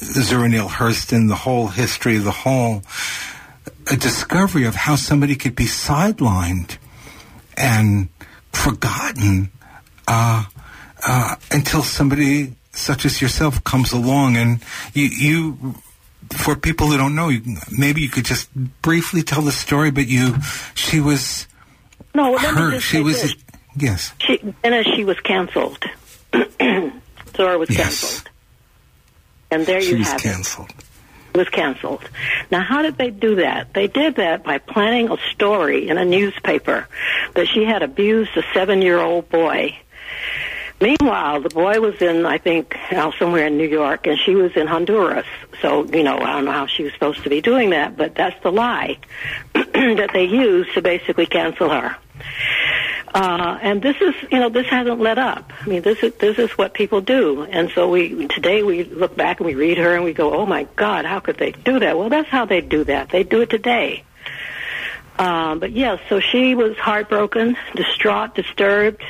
[0.00, 2.82] Zora Neale Hurston, the whole history, of the whole
[3.90, 6.78] a discovery of how somebody could be sidelined
[7.56, 8.08] and
[8.52, 9.50] forgotten
[10.06, 10.44] uh,
[11.06, 14.60] uh, until somebody such as yourself comes along and
[14.94, 15.74] you, you
[16.36, 17.42] for people who don't know you,
[17.76, 18.48] maybe you could just
[18.82, 20.36] briefly tell the story but you
[20.74, 21.46] she was
[22.14, 23.34] No, let her she was this.
[23.76, 25.84] yes She, Dennis, she was canceled.
[27.36, 27.78] Zora was Yes.
[28.00, 28.30] canceled.
[29.50, 30.22] And there she you was have it.
[30.22, 30.70] canceled
[31.34, 32.02] was canceled.
[32.50, 33.72] Now, how did they do that?
[33.72, 36.88] They did that by planning a story in a newspaper
[37.34, 39.78] that she had abused a seven-year-old boy.
[40.80, 42.74] Meanwhile, the boy was in, I think,
[43.18, 45.26] somewhere in New York, and she was in Honduras.
[45.60, 48.14] So, you know, I don't know how she was supposed to be doing that, but
[48.14, 48.98] that's the lie
[49.54, 51.96] that they used to basically cancel her.
[53.12, 55.52] Uh, and this is, you know, this hasn't let up.
[55.60, 57.42] I mean, this is this is what people do.
[57.42, 60.46] And so we today we look back and we read her and we go, oh
[60.46, 61.98] my God, how could they do that?
[61.98, 63.08] Well, that's how they do that.
[63.08, 64.04] They do it today.
[65.18, 69.02] Um, but yes, so she was heartbroken, distraught, disturbed,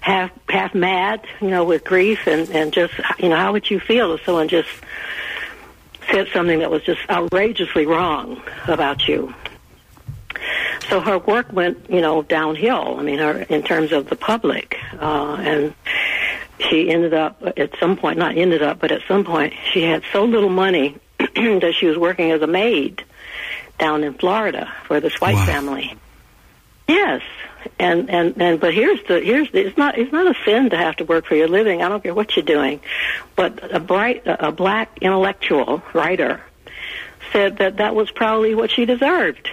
[0.00, 3.80] half half mad, you know, with grief and and just, you know, how would you
[3.80, 4.68] feel if someone just
[6.10, 9.34] said something that was just outrageously wrong about you?
[10.88, 12.96] so her work went, you know, downhill.
[12.98, 15.74] I mean, her in terms of the public, uh, and
[16.60, 20.02] she ended up at some point, not ended up, but at some point, she had
[20.12, 23.02] so little money that she was working as a maid
[23.78, 25.46] down in Florida for this white Wow.
[25.46, 25.94] family.
[26.88, 27.22] Yes,
[27.78, 30.76] and and and but here's the here's the, it's not it's not a sin to
[30.76, 31.82] have to work for your living.
[31.82, 32.80] I don't care what you're doing,
[33.34, 36.42] but a bright a black intellectual writer
[37.32, 39.50] said that that was probably what she deserved.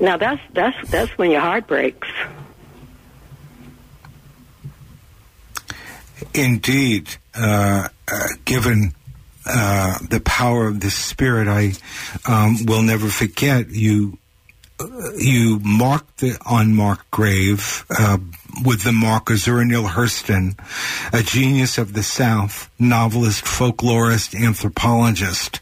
[0.00, 2.08] Now that's that's that's when your heart breaks.
[6.34, 8.94] Indeed, uh, uh, given
[9.44, 11.72] uh, the power of the spirit, I
[12.26, 14.18] um, will never forget you.
[15.16, 18.18] You marked the unmarked grave uh,
[18.64, 20.58] with the marker Neale Hurston,
[21.12, 25.60] a genius of the South, novelist, folklorist, anthropologist.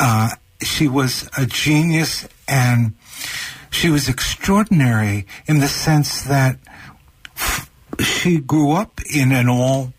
[0.00, 0.30] Uh,
[0.60, 2.94] she was a genius and
[3.70, 6.58] she was extraordinary in the sense that
[8.00, 9.92] she grew up in an all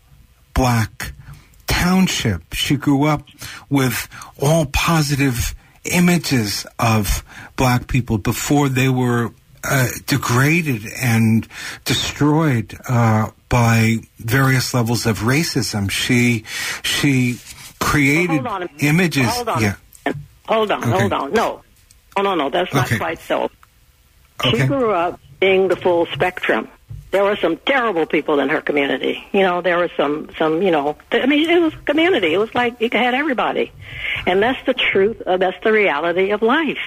[0.54, 1.12] black
[1.66, 2.52] township.
[2.52, 3.26] She grew up
[3.68, 4.08] with
[4.40, 5.54] all positive
[5.90, 7.22] images of
[7.56, 9.30] black people before they were
[9.64, 11.46] uh, degraded and
[11.84, 15.90] destroyed uh, by various levels of racism.
[15.90, 16.44] She
[16.82, 17.38] she
[17.78, 19.26] created a images.
[19.26, 19.62] Hold on.
[19.62, 19.74] Yeah.
[20.46, 20.78] Hold on.
[20.82, 20.90] Okay.
[21.00, 21.32] Hold on.
[21.32, 21.62] No.
[22.16, 22.50] No, no, no.
[22.50, 22.98] That's not Okay.
[22.98, 23.50] quite so.
[24.44, 24.60] Okay.
[24.60, 26.68] She grew up being the full spectrum.
[27.10, 29.26] There were some terrible people in her community.
[29.32, 32.34] You know, there were some, some, you know, I mean, it was community.
[32.34, 33.72] It was like it had everybody.
[34.26, 36.78] And that's the truth, uh, that's the reality of life.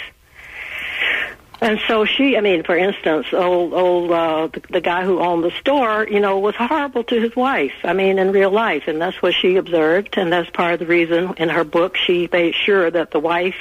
[1.63, 5.45] And so she, I mean, for instance, old, old, uh, the, the guy who owned
[5.45, 7.71] the store, you know, was horrible to his wife.
[7.86, 10.86] I mean, in real life, and that's what she observed, and that's part of the
[10.86, 13.55] reason in her book she made sure that the wife,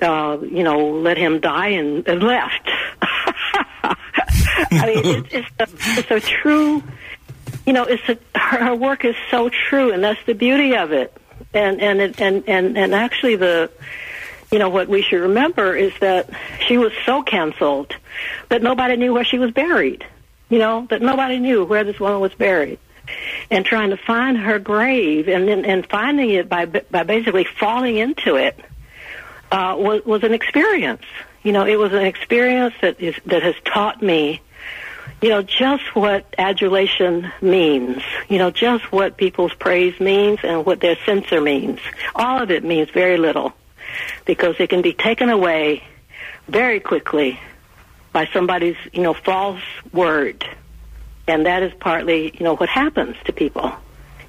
[0.00, 2.70] uh, you know, let him die and, and left.
[4.70, 5.66] I mean, it, it's a,
[5.98, 6.82] it's a true,
[7.66, 10.92] you know, it's a her, her work is so true, and that's the beauty of
[10.92, 11.16] it.
[11.54, 13.70] And and it, and and and actually the
[14.50, 16.30] you know what we should remember is that
[16.66, 17.94] she was so canceled
[18.48, 20.04] that nobody knew where she was buried.
[20.48, 22.78] You know that nobody knew where this woman was buried,
[23.50, 27.96] and trying to find her grave and then and finding it by by basically falling
[27.96, 28.58] into it
[29.50, 31.02] uh, was was an experience.
[31.42, 34.40] You know, it was an experience that is that has taught me
[35.20, 40.80] you know, just what adulation means, you know, just what people's praise means and what
[40.80, 41.78] their censor means.
[42.14, 43.52] All of it means very little
[44.24, 45.84] because it can be taken away
[46.48, 47.38] very quickly
[48.12, 50.44] by somebody's, you know, false word.
[51.28, 53.72] And that is partly, you know, what happens to people.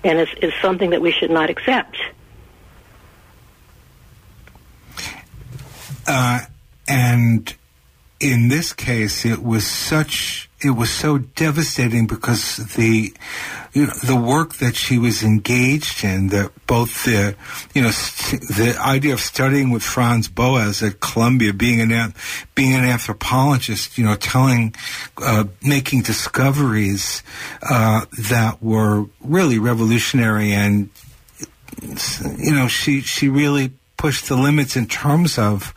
[0.03, 1.97] And it's, it's something that we should not accept.
[6.05, 6.41] Uh,
[6.87, 7.55] and
[8.19, 13.13] in this case, it was such it was so devastating because the
[13.73, 17.35] you know, the work that she was engaged in, that both the
[17.73, 22.13] you know st- the idea of studying with Franz Boas at Columbia, being an
[22.53, 24.75] being an anthropologist, you know, telling,
[25.17, 27.23] uh, making discoveries
[27.63, 30.89] uh, that were really revolutionary, and
[32.37, 35.73] you know, she she really pushed the limits in terms of.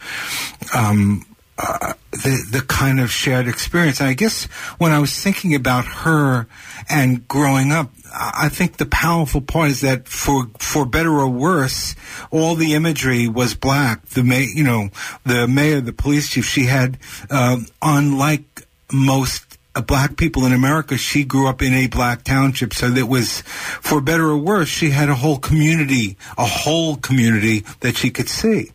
[0.75, 1.25] Um,
[1.59, 4.01] uh, the the kind of shared experience.
[4.01, 4.45] And I guess
[4.79, 6.47] when I was thinking about her
[6.89, 11.95] and growing up, I think the powerful part is that for for better or worse,
[12.31, 14.05] all the imagery was black.
[14.07, 14.91] The may you know
[15.25, 16.99] the mayor, the police chief, she had
[17.31, 22.73] uh, unlike most uh, black people in America, she grew up in a black township,
[22.73, 27.65] so that was, for better or worse, she had a whole community, a whole community
[27.81, 28.73] that she could see.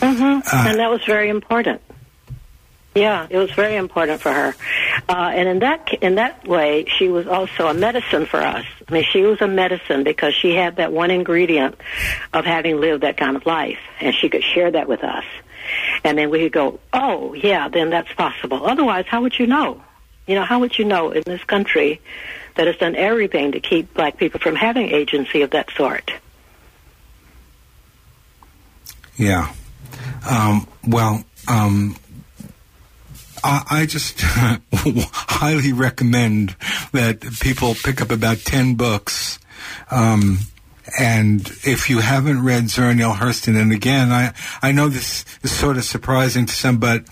[0.00, 0.56] Mm-hmm.
[0.56, 1.80] Uh, and that was very important.
[2.94, 4.54] Yeah, it was very important for her,
[5.08, 8.64] uh, and in that in that way, she was also a medicine for us.
[8.88, 11.74] I mean, she was a medicine because she had that one ingredient
[12.32, 15.24] of having lived that kind of life, and she could share that with us,
[16.04, 19.82] and then we could go, "Oh, yeah, then that's possible." Otherwise, how would you know?
[20.28, 22.00] You know, how would you know in this country
[22.54, 26.12] that has done everything to keep black people from having agency of that sort?
[29.16, 29.52] Yeah.
[30.28, 31.96] Um, well, um,
[33.42, 34.20] I, I just
[34.72, 36.56] highly recommend
[36.92, 39.38] that people pick up about 10 books.
[39.90, 40.38] Um,
[40.98, 45.50] and if you haven't read Zora Neale Hurston, and again, I, I know this is
[45.50, 47.04] sort of surprising to some, but,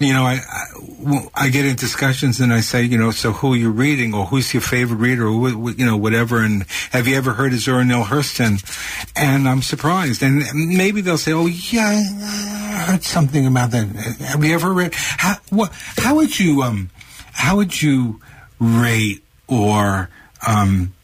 [0.00, 3.52] you know, I, I, I get in discussions and I say, you know, so who
[3.52, 6.42] are you reading or who's your favorite reader or, you know, whatever.
[6.42, 8.60] And have you ever heard of Zora Neale Hurston?
[9.14, 10.22] And I'm surprised.
[10.22, 13.86] And maybe they'll say, oh, yeah, I heard something about that.
[14.20, 14.92] Have you ever read?
[14.94, 16.90] How, what, how would you, um,
[17.32, 18.20] how would you
[18.58, 20.10] rate or,
[20.46, 20.94] um,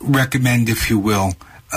[0.00, 1.34] recommend, if you will,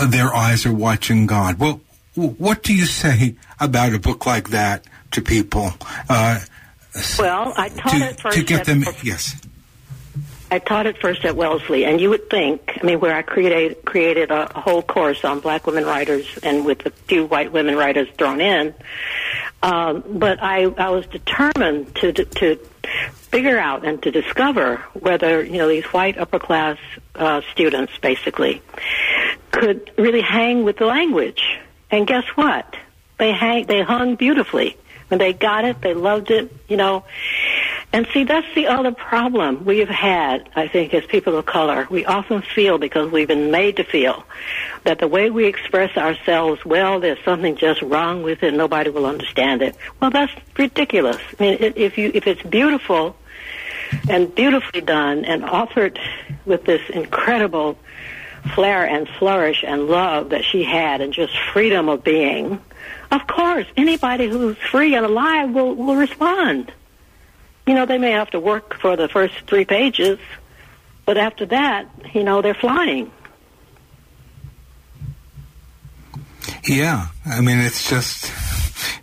[0.07, 1.59] their eyes are watching God.
[1.59, 1.81] Well,
[2.15, 5.71] what do you say about a book like that to people?
[6.09, 6.39] Uh,
[7.17, 8.83] well, I taught to, it first to get at, them.
[9.03, 9.35] Yes.
[10.51, 13.83] I taught it first at Wellesley, and you would think, I mean, where I created
[13.85, 17.75] created a, a whole course on black women writers, and with a few white women
[17.75, 18.75] writers thrown in.
[19.63, 22.55] Um, but I, I was determined to to
[23.31, 26.77] figure out and to discover whether you know these white upper class
[27.15, 28.61] uh, students basically
[29.53, 31.43] could really hang with the language.
[31.91, 32.75] And guess what?
[33.19, 34.75] They hang, they hung beautifully.
[35.07, 37.05] When they got it, they loved it, you know.
[37.93, 41.87] And see, that's the other problem we have had, I think, as people of color.
[41.91, 44.23] We often feel, because we've been made to feel,
[44.85, 49.05] that the way we express ourselves, well, there's something just wrong with it, nobody will
[49.05, 49.75] understand it.
[49.99, 51.21] Well, that's ridiculous.
[51.39, 53.15] I mean, if you, if it's beautiful
[54.09, 55.99] and beautifully done and offered
[56.45, 57.77] with this incredible
[58.55, 62.59] flair and flourish and love that she had and just freedom of being,
[63.11, 66.71] of course, anybody who's free and alive will, will respond.
[67.67, 70.19] You know, they may have to work for the first three pages,
[71.05, 73.11] but after that, you know, they're flying.
[76.65, 78.31] Yeah, I mean, it's just,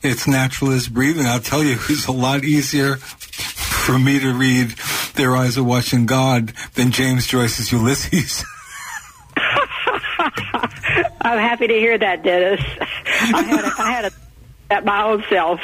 [0.03, 1.27] it's natural as breathing.
[1.27, 4.75] I'll tell you, it's a lot easier for me to read
[5.15, 8.45] Their Eyes Are Watching God than James Joyce's Ulysses.
[11.21, 12.61] I'm happy to hear that, Dennis.
[12.81, 14.13] I had a, I had a
[14.71, 15.61] at my own self.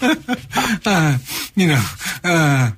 [0.86, 1.18] uh,
[1.54, 1.84] you know,
[2.24, 2.70] uh,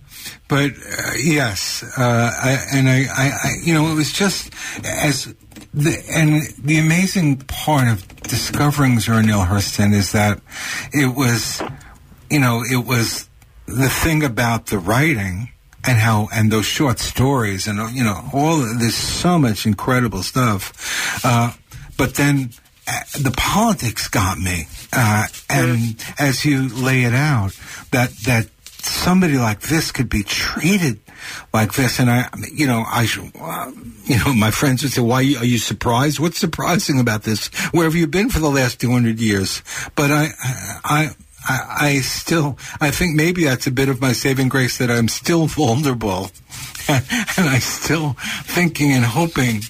[0.49, 4.53] but uh, yes, uh, I, and I, I, I, you know, it was just
[4.85, 5.33] as
[5.73, 10.41] the and the amazing part of discovering Zora Neale Hurston is that
[10.93, 11.63] it was,
[12.31, 13.29] you know, it was
[13.67, 15.51] the thing about the writing
[15.89, 21.25] and how and those short stories and you know all there's so much incredible stuff.
[21.25, 21.53] Uh,
[21.97, 22.51] but then
[22.87, 26.15] uh, the politics got me uh, and mm.
[26.21, 27.59] as you lay it out
[27.91, 28.49] that that
[28.83, 31.01] somebody like this could be treated
[31.55, 31.99] like this.
[31.99, 33.09] And i you know i
[33.41, 33.73] uh,
[34.05, 36.21] you know my friends would say why are you surprised?
[36.21, 37.49] What's surprising about this?
[37.73, 39.63] Where have you been for the last 200 years?
[39.97, 40.29] But i
[40.85, 41.11] i
[41.49, 45.09] I, I still, I think maybe that's a bit of my saving grace that I'm
[45.09, 46.31] still vulnerable,
[46.89, 47.05] and,
[47.39, 48.13] I'm still
[48.45, 49.63] thinking and hoping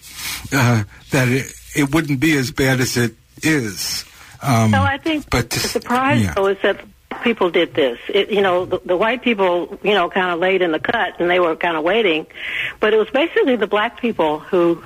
[0.52, 4.04] uh, that it, it wouldn't be as bad as it is.
[4.42, 6.34] Um, no, I think but the surprise yeah.
[6.34, 6.84] though is that
[7.22, 7.98] people did this.
[8.08, 11.20] It, you know, the, the white people, you know, kind of laid in the cut
[11.20, 12.26] and they were kind of waiting,
[12.80, 14.82] but it was basically the black people who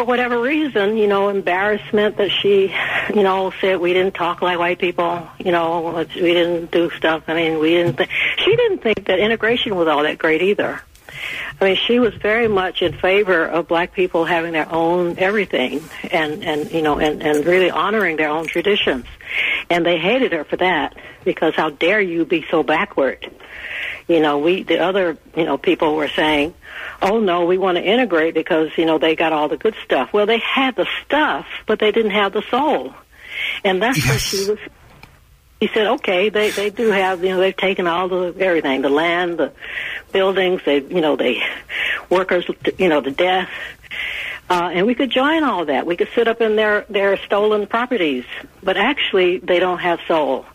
[0.00, 2.74] for whatever reason, you know, embarrassment that she,
[3.14, 7.24] you know, said we didn't talk like white people, you know, we didn't do stuff.
[7.28, 7.98] I mean, we didn't.
[7.98, 10.80] Th- she didn't think that integration was all that great either.
[11.60, 15.82] I mean, she was very much in favor of black people having their own everything,
[16.10, 19.04] and and you know, and and really honoring their own traditions.
[19.68, 23.30] And they hated her for that because how dare you be so backward?
[24.10, 26.54] You know, we the other you know people were saying
[27.02, 30.12] oh no, we want to integrate because, you know, they got all the good stuff.
[30.12, 32.94] Well, they had the stuff, but they didn't have the soul.
[33.64, 34.08] And that's yes.
[34.08, 34.58] where she was.
[35.60, 38.88] He said, okay, they, they do have, you know, they've taken all the, everything, the
[38.88, 39.52] land, the
[40.10, 41.42] buildings, they, you know, they,
[42.08, 42.46] workers,
[42.78, 43.50] you know, the death.
[44.48, 45.84] Uh, and we could join all that.
[45.84, 48.24] We could sit up in their, their stolen properties.
[48.62, 50.46] But actually, they don't have soul.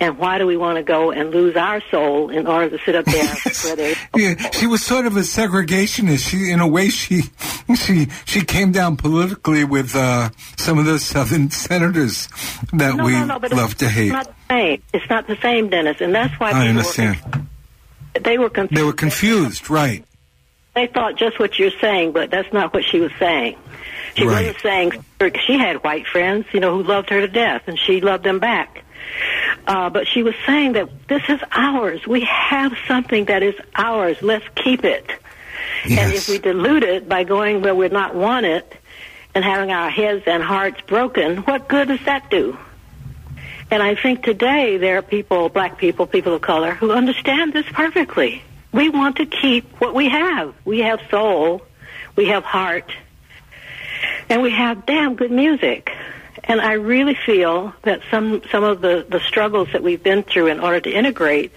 [0.00, 2.94] And why do we want to go and lose our soul in order to sit
[2.94, 3.94] up there where they?
[4.16, 6.28] yeah, she was sort of a segregationist.
[6.28, 7.22] She, in a way, she
[7.74, 12.28] she she came down politically with uh, some of the southern senators
[12.72, 14.12] that no, we no, no, love to hate.
[14.12, 14.82] It's not the same.
[14.92, 17.18] It's not the same, Dennis, and that's why I understand.
[18.14, 18.80] Were, they were confused.
[18.80, 20.04] They were confused, right?
[20.74, 23.56] They thought just what you're saying, but that's not what she was saying.
[24.14, 24.46] She right.
[24.46, 25.04] wasn't saying
[25.46, 28.38] she had white friends, you know, who loved her to death, and she loved them
[28.38, 28.84] back.
[29.66, 32.06] Uh, but she was saying that this is ours.
[32.06, 34.16] We have something that is ours.
[34.22, 35.04] Let's keep it.
[35.84, 35.98] Yes.
[35.98, 38.64] And if we dilute it by going where we're not wanted
[39.34, 42.56] and having our heads and hearts broken, what good does that do?
[43.70, 47.66] And I think today there are people, black people, people of color, who understand this
[47.72, 48.42] perfectly.
[48.72, 50.54] We want to keep what we have.
[50.64, 51.62] We have soul,
[52.14, 52.92] we have heart,
[54.28, 55.90] and we have damn good music.
[56.48, 60.46] And I really feel that some some of the the struggles that we've been through
[60.46, 61.52] in order to integrate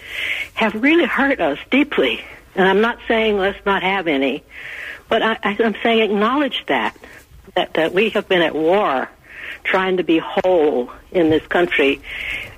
[0.56, 2.24] have really hurt us deeply.
[2.56, 4.44] And I'm not saying let's not have any,
[5.08, 6.98] but I, I'm saying acknowledge that
[7.56, 9.10] that that we have been at war,
[9.64, 12.02] trying to be whole in this country.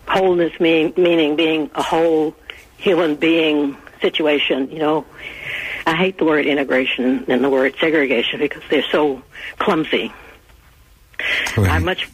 [0.07, 2.35] Wholeness mean, meaning being a whole
[2.77, 4.71] human being situation.
[4.71, 5.05] You know,
[5.85, 9.21] I hate the word integration and the word segregation because they're so
[9.59, 10.13] clumsy.
[11.57, 11.71] Right.
[11.71, 12.09] I much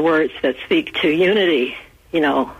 [0.00, 1.76] words that speak to unity,
[2.12, 2.52] you know,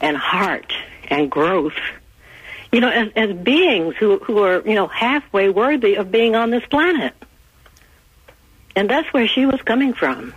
[0.00, 0.72] and heart
[1.08, 1.76] and growth.
[2.72, 6.50] You know, as, as beings who, who are, you know, halfway worthy of being on
[6.50, 7.14] this planet.
[8.76, 10.34] And that's where she was coming from.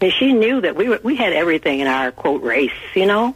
[0.00, 3.34] And she knew that we were, we had everything in our quote race, you know.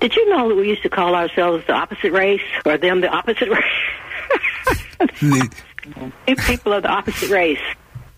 [0.00, 3.08] Did you know that we used to call ourselves the opposite race or them the
[3.08, 3.62] opposite race?
[6.46, 7.60] People of the opposite race.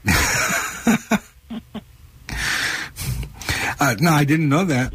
[3.80, 4.92] Uh, no, I didn't know that.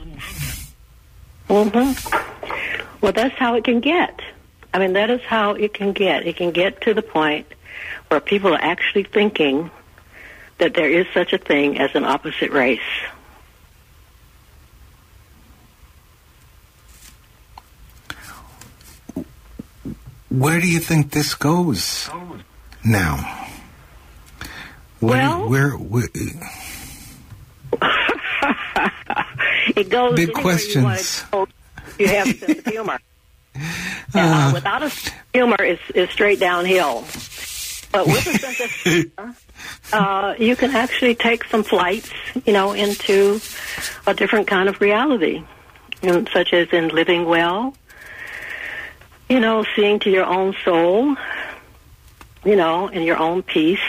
[1.49, 2.99] Mm-hmm.
[3.01, 4.21] Well, that's how it can get.
[4.73, 6.25] I mean, that is how it can get.
[6.25, 7.47] It can get to the point
[8.07, 9.69] where people are actually thinking
[10.57, 12.79] that there is such a thing as an opposite race.
[20.29, 22.09] Where do you think this goes
[22.83, 23.47] now?
[25.01, 26.07] well, where, where
[29.75, 31.23] it goes big questions.
[31.31, 31.47] You,
[31.99, 32.99] you have a sense of humor.
[34.15, 34.91] Uh, uh, without a
[35.33, 37.01] humor, is is straight downhill.
[37.91, 39.35] But with a sense of humor,
[39.91, 42.11] uh, you can actually take some flights,
[42.45, 43.39] you know, into
[44.05, 45.43] a different kind of reality,
[46.01, 47.75] you know, such as in living well,
[49.29, 51.15] you know, seeing to your own soul,
[52.43, 53.79] you know, and your own peace,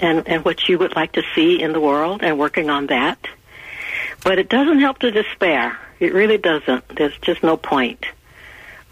[0.00, 3.18] and and what you would like to see in the world, and working on that
[4.24, 5.78] but it doesn't help to despair.
[6.00, 6.96] It really doesn't.
[6.96, 8.04] There's just no point.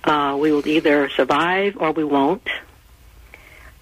[0.04, 2.48] Uh, we will either survive or we won't.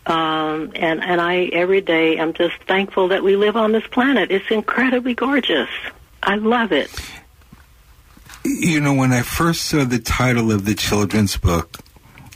[0.06, 4.30] Um, and and I every day I'm just thankful that we live on this planet.
[4.30, 5.68] It's incredibly gorgeous.
[6.22, 6.90] I love it.
[8.44, 11.78] You know, when I first saw the title of the children's book,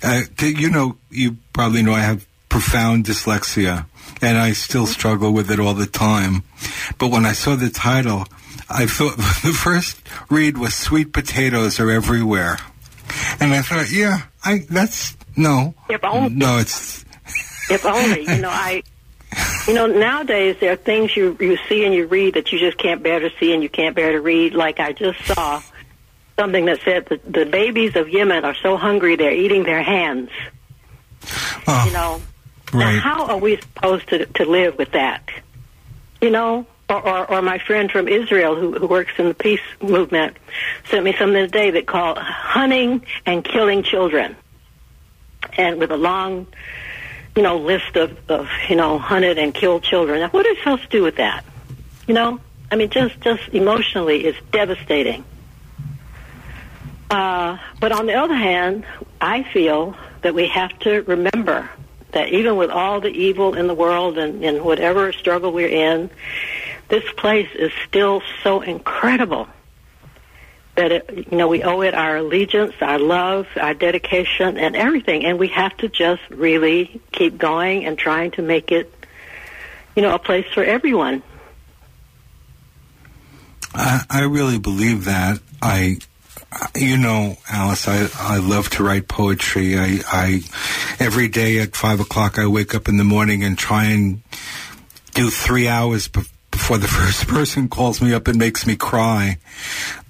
[0.02, 3.86] uh, you know, you probably know I have profound dyslexia,
[4.20, 6.42] and I still struggle with it all the time.
[6.98, 8.26] But when I saw the title,
[8.70, 10.00] I thought the first
[10.30, 12.58] read was sweet potatoes are everywhere,
[13.40, 17.04] and I thought, yeah, I that's no, if only, no, it's
[17.70, 18.82] if only you know I.
[19.66, 22.76] You know, nowadays there are things you you see and you read that you just
[22.76, 24.52] can't bear to see and you can't bear to read.
[24.54, 25.62] Like I just saw
[26.38, 30.28] something that said that the babies of Yemen are so hungry they're eating their hands.
[31.66, 32.22] Oh, You know,
[32.74, 32.94] right.
[32.96, 35.30] now how are we supposed to to live with that?
[36.20, 36.66] You know,
[37.00, 40.36] or or, my friend from Israel who, who works in the peace movement
[40.90, 44.36] sent me something today that called hunting and killing children,
[45.56, 46.46] and with a long,
[47.36, 50.20] you know, list of of you know hunted and killed children.
[50.20, 51.44] Now, what we supposed to do with that?
[52.06, 52.40] You know,
[52.70, 55.24] I mean, just just emotionally, it's devastating.
[57.10, 58.86] Uh, but on the other hand,
[59.20, 61.68] I feel that we have to remember
[62.12, 66.10] that even with all the evil in the world and, and whatever struggle we're in,
[66.88, 69.48] this place is still so incredible
[70.74, 75.24] that it, you know we owe it our allegiance, our love, our dedication, and everything,
[75.24, 78.92] and we have to just really keep going and trying to make it,
[79.94, 81.22] you know, a place for everyone.
[83.74, 85.40] I, I really believe that.
[85.60, 85.98] I,
[86.74, 89.78] you know, Alice, I, I love to write poetry.
[89.78, 90.40] I, I,
[90.98, 94.22] every day at five o'clock, I wake up in the morning and try and
[95.14, 99.38] do three hours be- before the first person calls me up and makes me cry.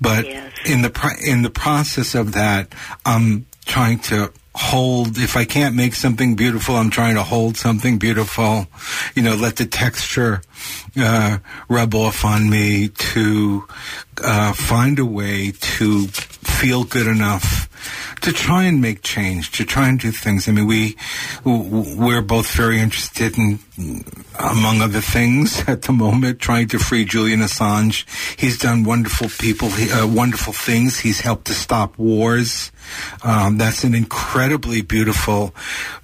[0.01, 0.53] But Yes.
[0.67, 2.75] in the pro- in the process of that,
[3.07, 5.19] I'm trying to hold.
[5.19, 8.67] If I can't make something beautiful, I'm trying to hold something beautiful.
[9.15, 10.43] You know, let the texture
[10.97, 11.39] uh,
[11.69, 13.65] rub off on me to
[14.23, 16.07] uh, find a way to
[16.53, 17.69] feel good enough
[18.23, 20.49] to try and make change, to try and do things.
[20.49, 20.97] I mean, we
[21.45, 23.59] we're both very interested in,
[24.39, 28.05] among other things, at the moment, trying to free Julian Assange.
[28.39, 31.01] He's done wonderful people, uh, wonderful things.
[31.01, 32.71] He's helped to stop wars.
[33.25, 35.55] Um, that's an incredibly beautiful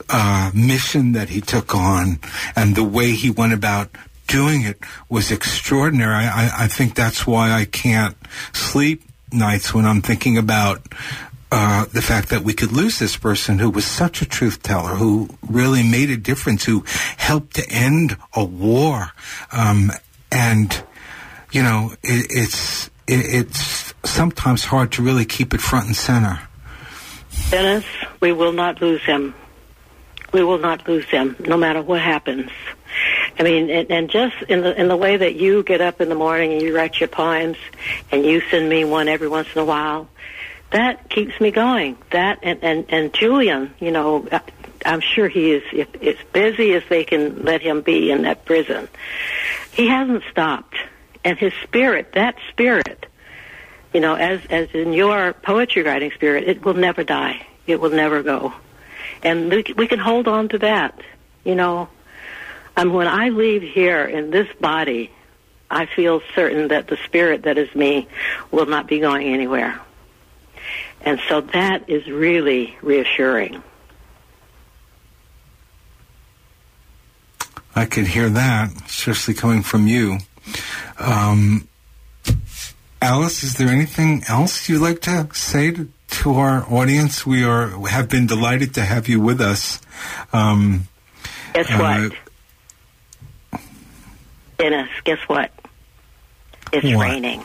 [0.09, 2.19] uh, mission that he took on,
[2.57, 3.91] and the way he went about
[4.27, 4.79] doing it
[5.09, 6.13] was extraordinary.
[6.13, 8.17] I, I, I think that's why I can't
[8.53, 9.03] sleep
[9.33, 10.83] nights when I'm thinking about
[11.51, 14.91] uh, the fact that we could lose this person who was such a truth teller,
[14.91, 16.85] who really made a difference, who
[17.17, 19.13] helped to end a war.
[19.53, 19.91] Um,
[20.31, 20.83] and,
[21.51, 26.41] you know, it, it's, it, it's sometimes hard to really keep it front and center.
[27.51, 27.87] Dennis,
[28.21, 29.35] we will not lose him.
[30.33, 32.51] We will not lose him, no matter what happens.
[33.39, 36.09] I mean, and, and just in the in the way that you get up in
[36.09, 37.57] the morning and you write your poems,
[38.11, 40.09] and you send me one every once in a while,
[40.71, 41.97] that keeps me going.
[42.11, 44.27] That and and, and Julian, you know,
[44.85, 48.45] I'm sure he is if, as busy as they can let him be in that
[48.45, 48.89] prison.
[49.71, 50.75] He hasn't stopped,
[51.25, 53.07] and his spirit, that spirit,
[53.95, 57.47] you know, as as in your poetry writing spirit, it will never die.
[57.69, 58.53] It will never go,
[59.23, 61.01] and we, we can hold on to that.
[61.45, 61.89] You know,
[62.79, 65.11] um, when I leave here in this body,
[65.71, 68.09] I feel certain that the spirit that is me
[68.51, 69.81] will not be going anywhere,
[71.03, 73.63] and so that is really reassuring.
[77.75, 80.19] I could hear that, especially coming from you.
[80.99, 81.69] Um,
[83.01, 87.25] Alice, is there anything else you'd like to say to, to our audience?
[87.25, 89.81] We are have been delighted to have you with us.
[90.33, 90.89] Um,
[91.55, 92.28] Guess Uh, what,
[94.59, 94.89] Dennis?
[95.05, 95.51] Guess what?
[96.73, 97.03] It's What?
[97.03, 97.43] raining.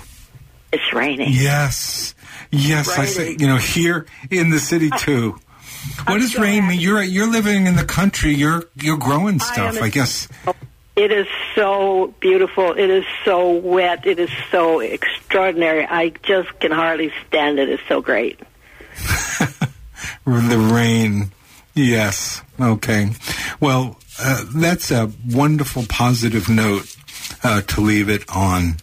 [0.72, 1.30] It's raining.
[1.32, 2.16] yes,
[2.52, 5.38] yes, I say, you know, here in the city too.
[6.08, 6.80] What does so rain mean?
[6.80, 8.34] You're you're living in the country.
[8.34, 9.78] You're you're growing stuff.
[9.80, 10.28] I, I, a- guess.
[10.96, 12.72] It is so beautiful.
[12.74, 14.06] It is so wet.
[14.06, 15.86] It is so extraordinary.
[15.86, 17.70] I just can hardly stand it.
[17.70, 18.40] It's so great.
[20.26, 21.32] The rain.
[21.76, 22.42] Yes.
[22.60, 23.10] Okay.
[23.60, 26.93] Well, uh, that's a wonderful positive note
[27.44, 28.78] uh, to leave it on.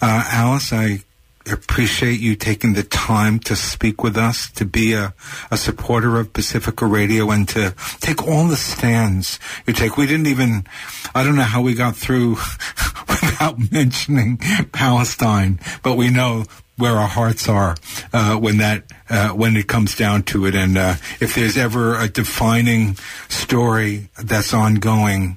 [0.00, 1.02] Uh, Alice, I
[1.50, 5.14] appreciate you taking the time to speak with us, to be a,
[5.50, 9.96] a supporter of Pacifica Radio, and to take all the stands you take.
[9.96, 10.66] We didn't even,
[11.14, 12.30] I don't know how we got through
[13.08, 14.38] without mentioning
[14.72, 16.44] Palestine, but we know
[16.78, 17.76] where our hearts are
[18.12, 20.54] uh, when that uh, when it comes down to it.
[20.54, 22.96] And uh, if there's ever a defining
[23.28, 25.36] story that's ongoing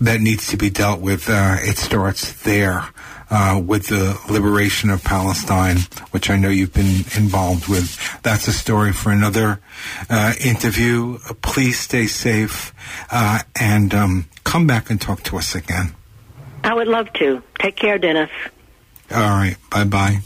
[0.00, 2.84] that needs to be dealt with, uh, it starts there.
[3.32, 5.76] Uh, with the liberation of Palestine,
[6.10, 7.96] which I know you've been involved with.
[8.24, 9.60] That's a story for another
[10.10, 11.18] uh, interview.
[11.40, 12.74] Please stay safe
[13.12, 15.94] uh, and um, come back and talk to us again.
[16.64, 17.40] I would love to.
[17.60, 18.30] Take care, Dennis.
[19.12, 19.56] All right.
[19.70, 20.22] Bye bye.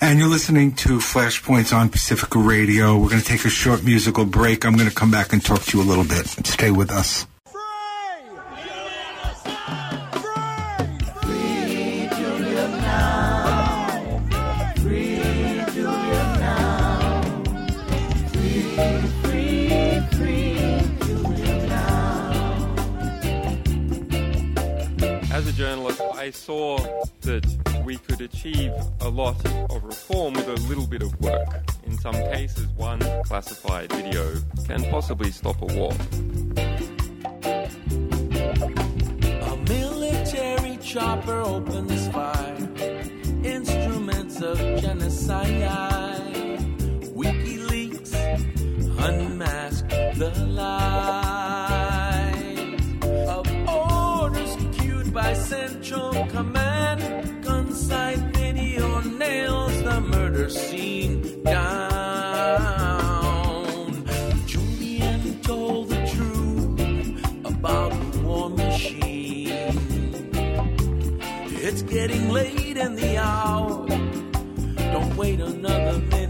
[0.00, 2.98] And you're listening to Flashpoints on Pacifica Radio.
[2.98, 4.66] We're going to take a short musical break.
[4.66, 6.26] I'm going to come back and talk to you a little bit.
[6.46, 7.26] Stay with us.
[25.32, 26.78] As a journalist, I saw
[27.22, 27.44] that
[27.84, 29.36] we could achieve a lot
[29.70, 31.62] of reform with a little bit of work.
[31.84, 35.92] In some cases, one classified video can possibly stop a war.
[39.42, 42.56] A military chopper opens fire.
[43.44, 45.52] Instruments of genocide.
[47.14, 48.14] WikiLeaks
[49.06, 51.34] unmask the lies
[53.28, 56.73] of orders queued by Central Command.
[57.84, 61.66] Gunsight video nails the murder scene down.
[64.46, 66.80] Julian told the truth
[67.44, 70.30] about the war machine.
[71.60, 73.86] It's getting late in the hour.
[74.76, 76.23] Don't wait another minute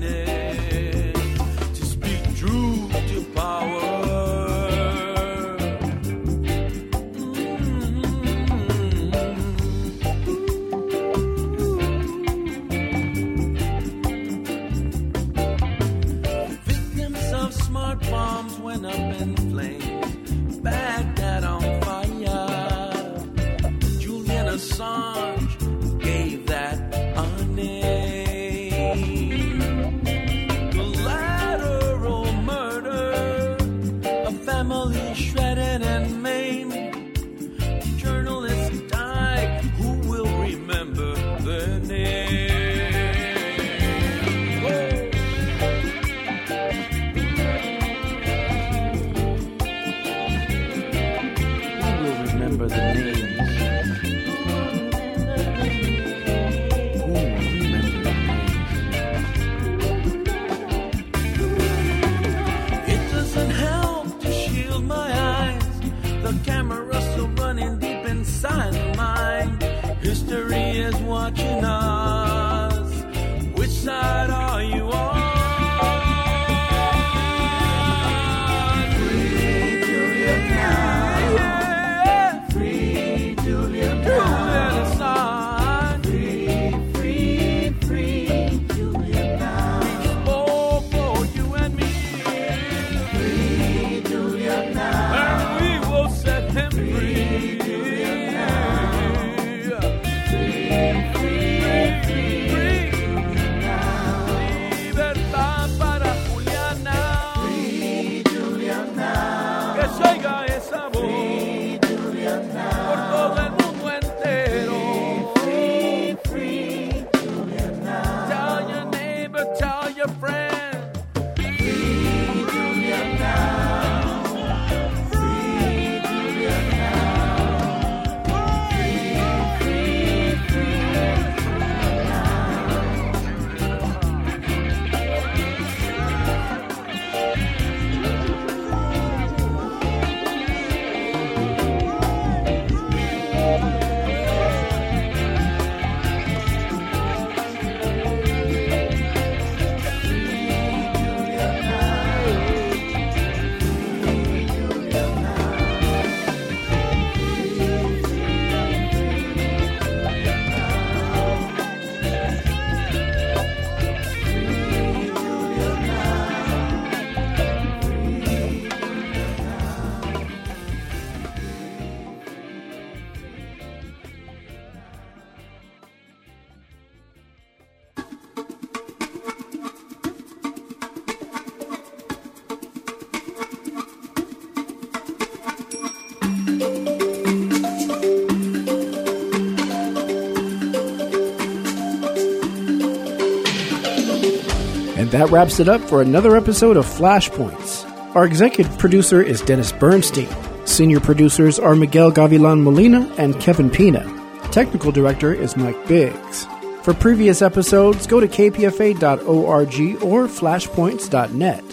[195.14, 197.88] that wraps it up for another episode of Flashpoints.
[198.16, 200.28] Our executive producer is Dennis Bernstein.
[200.66, 204.02] Senior producers are Miguel Gavilan Molina and Kevin Pina.
[204.50, 206.46] Technical director is Mike Biggs.
[206.82, 211.64] For previous episodes, go to kpfa.org or flashpoints.net.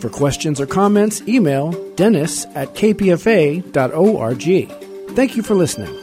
[0.00, 4.42] For questions or comments, email dennis at kpfa.org.
[5.16, 5.99] Thank you for listening.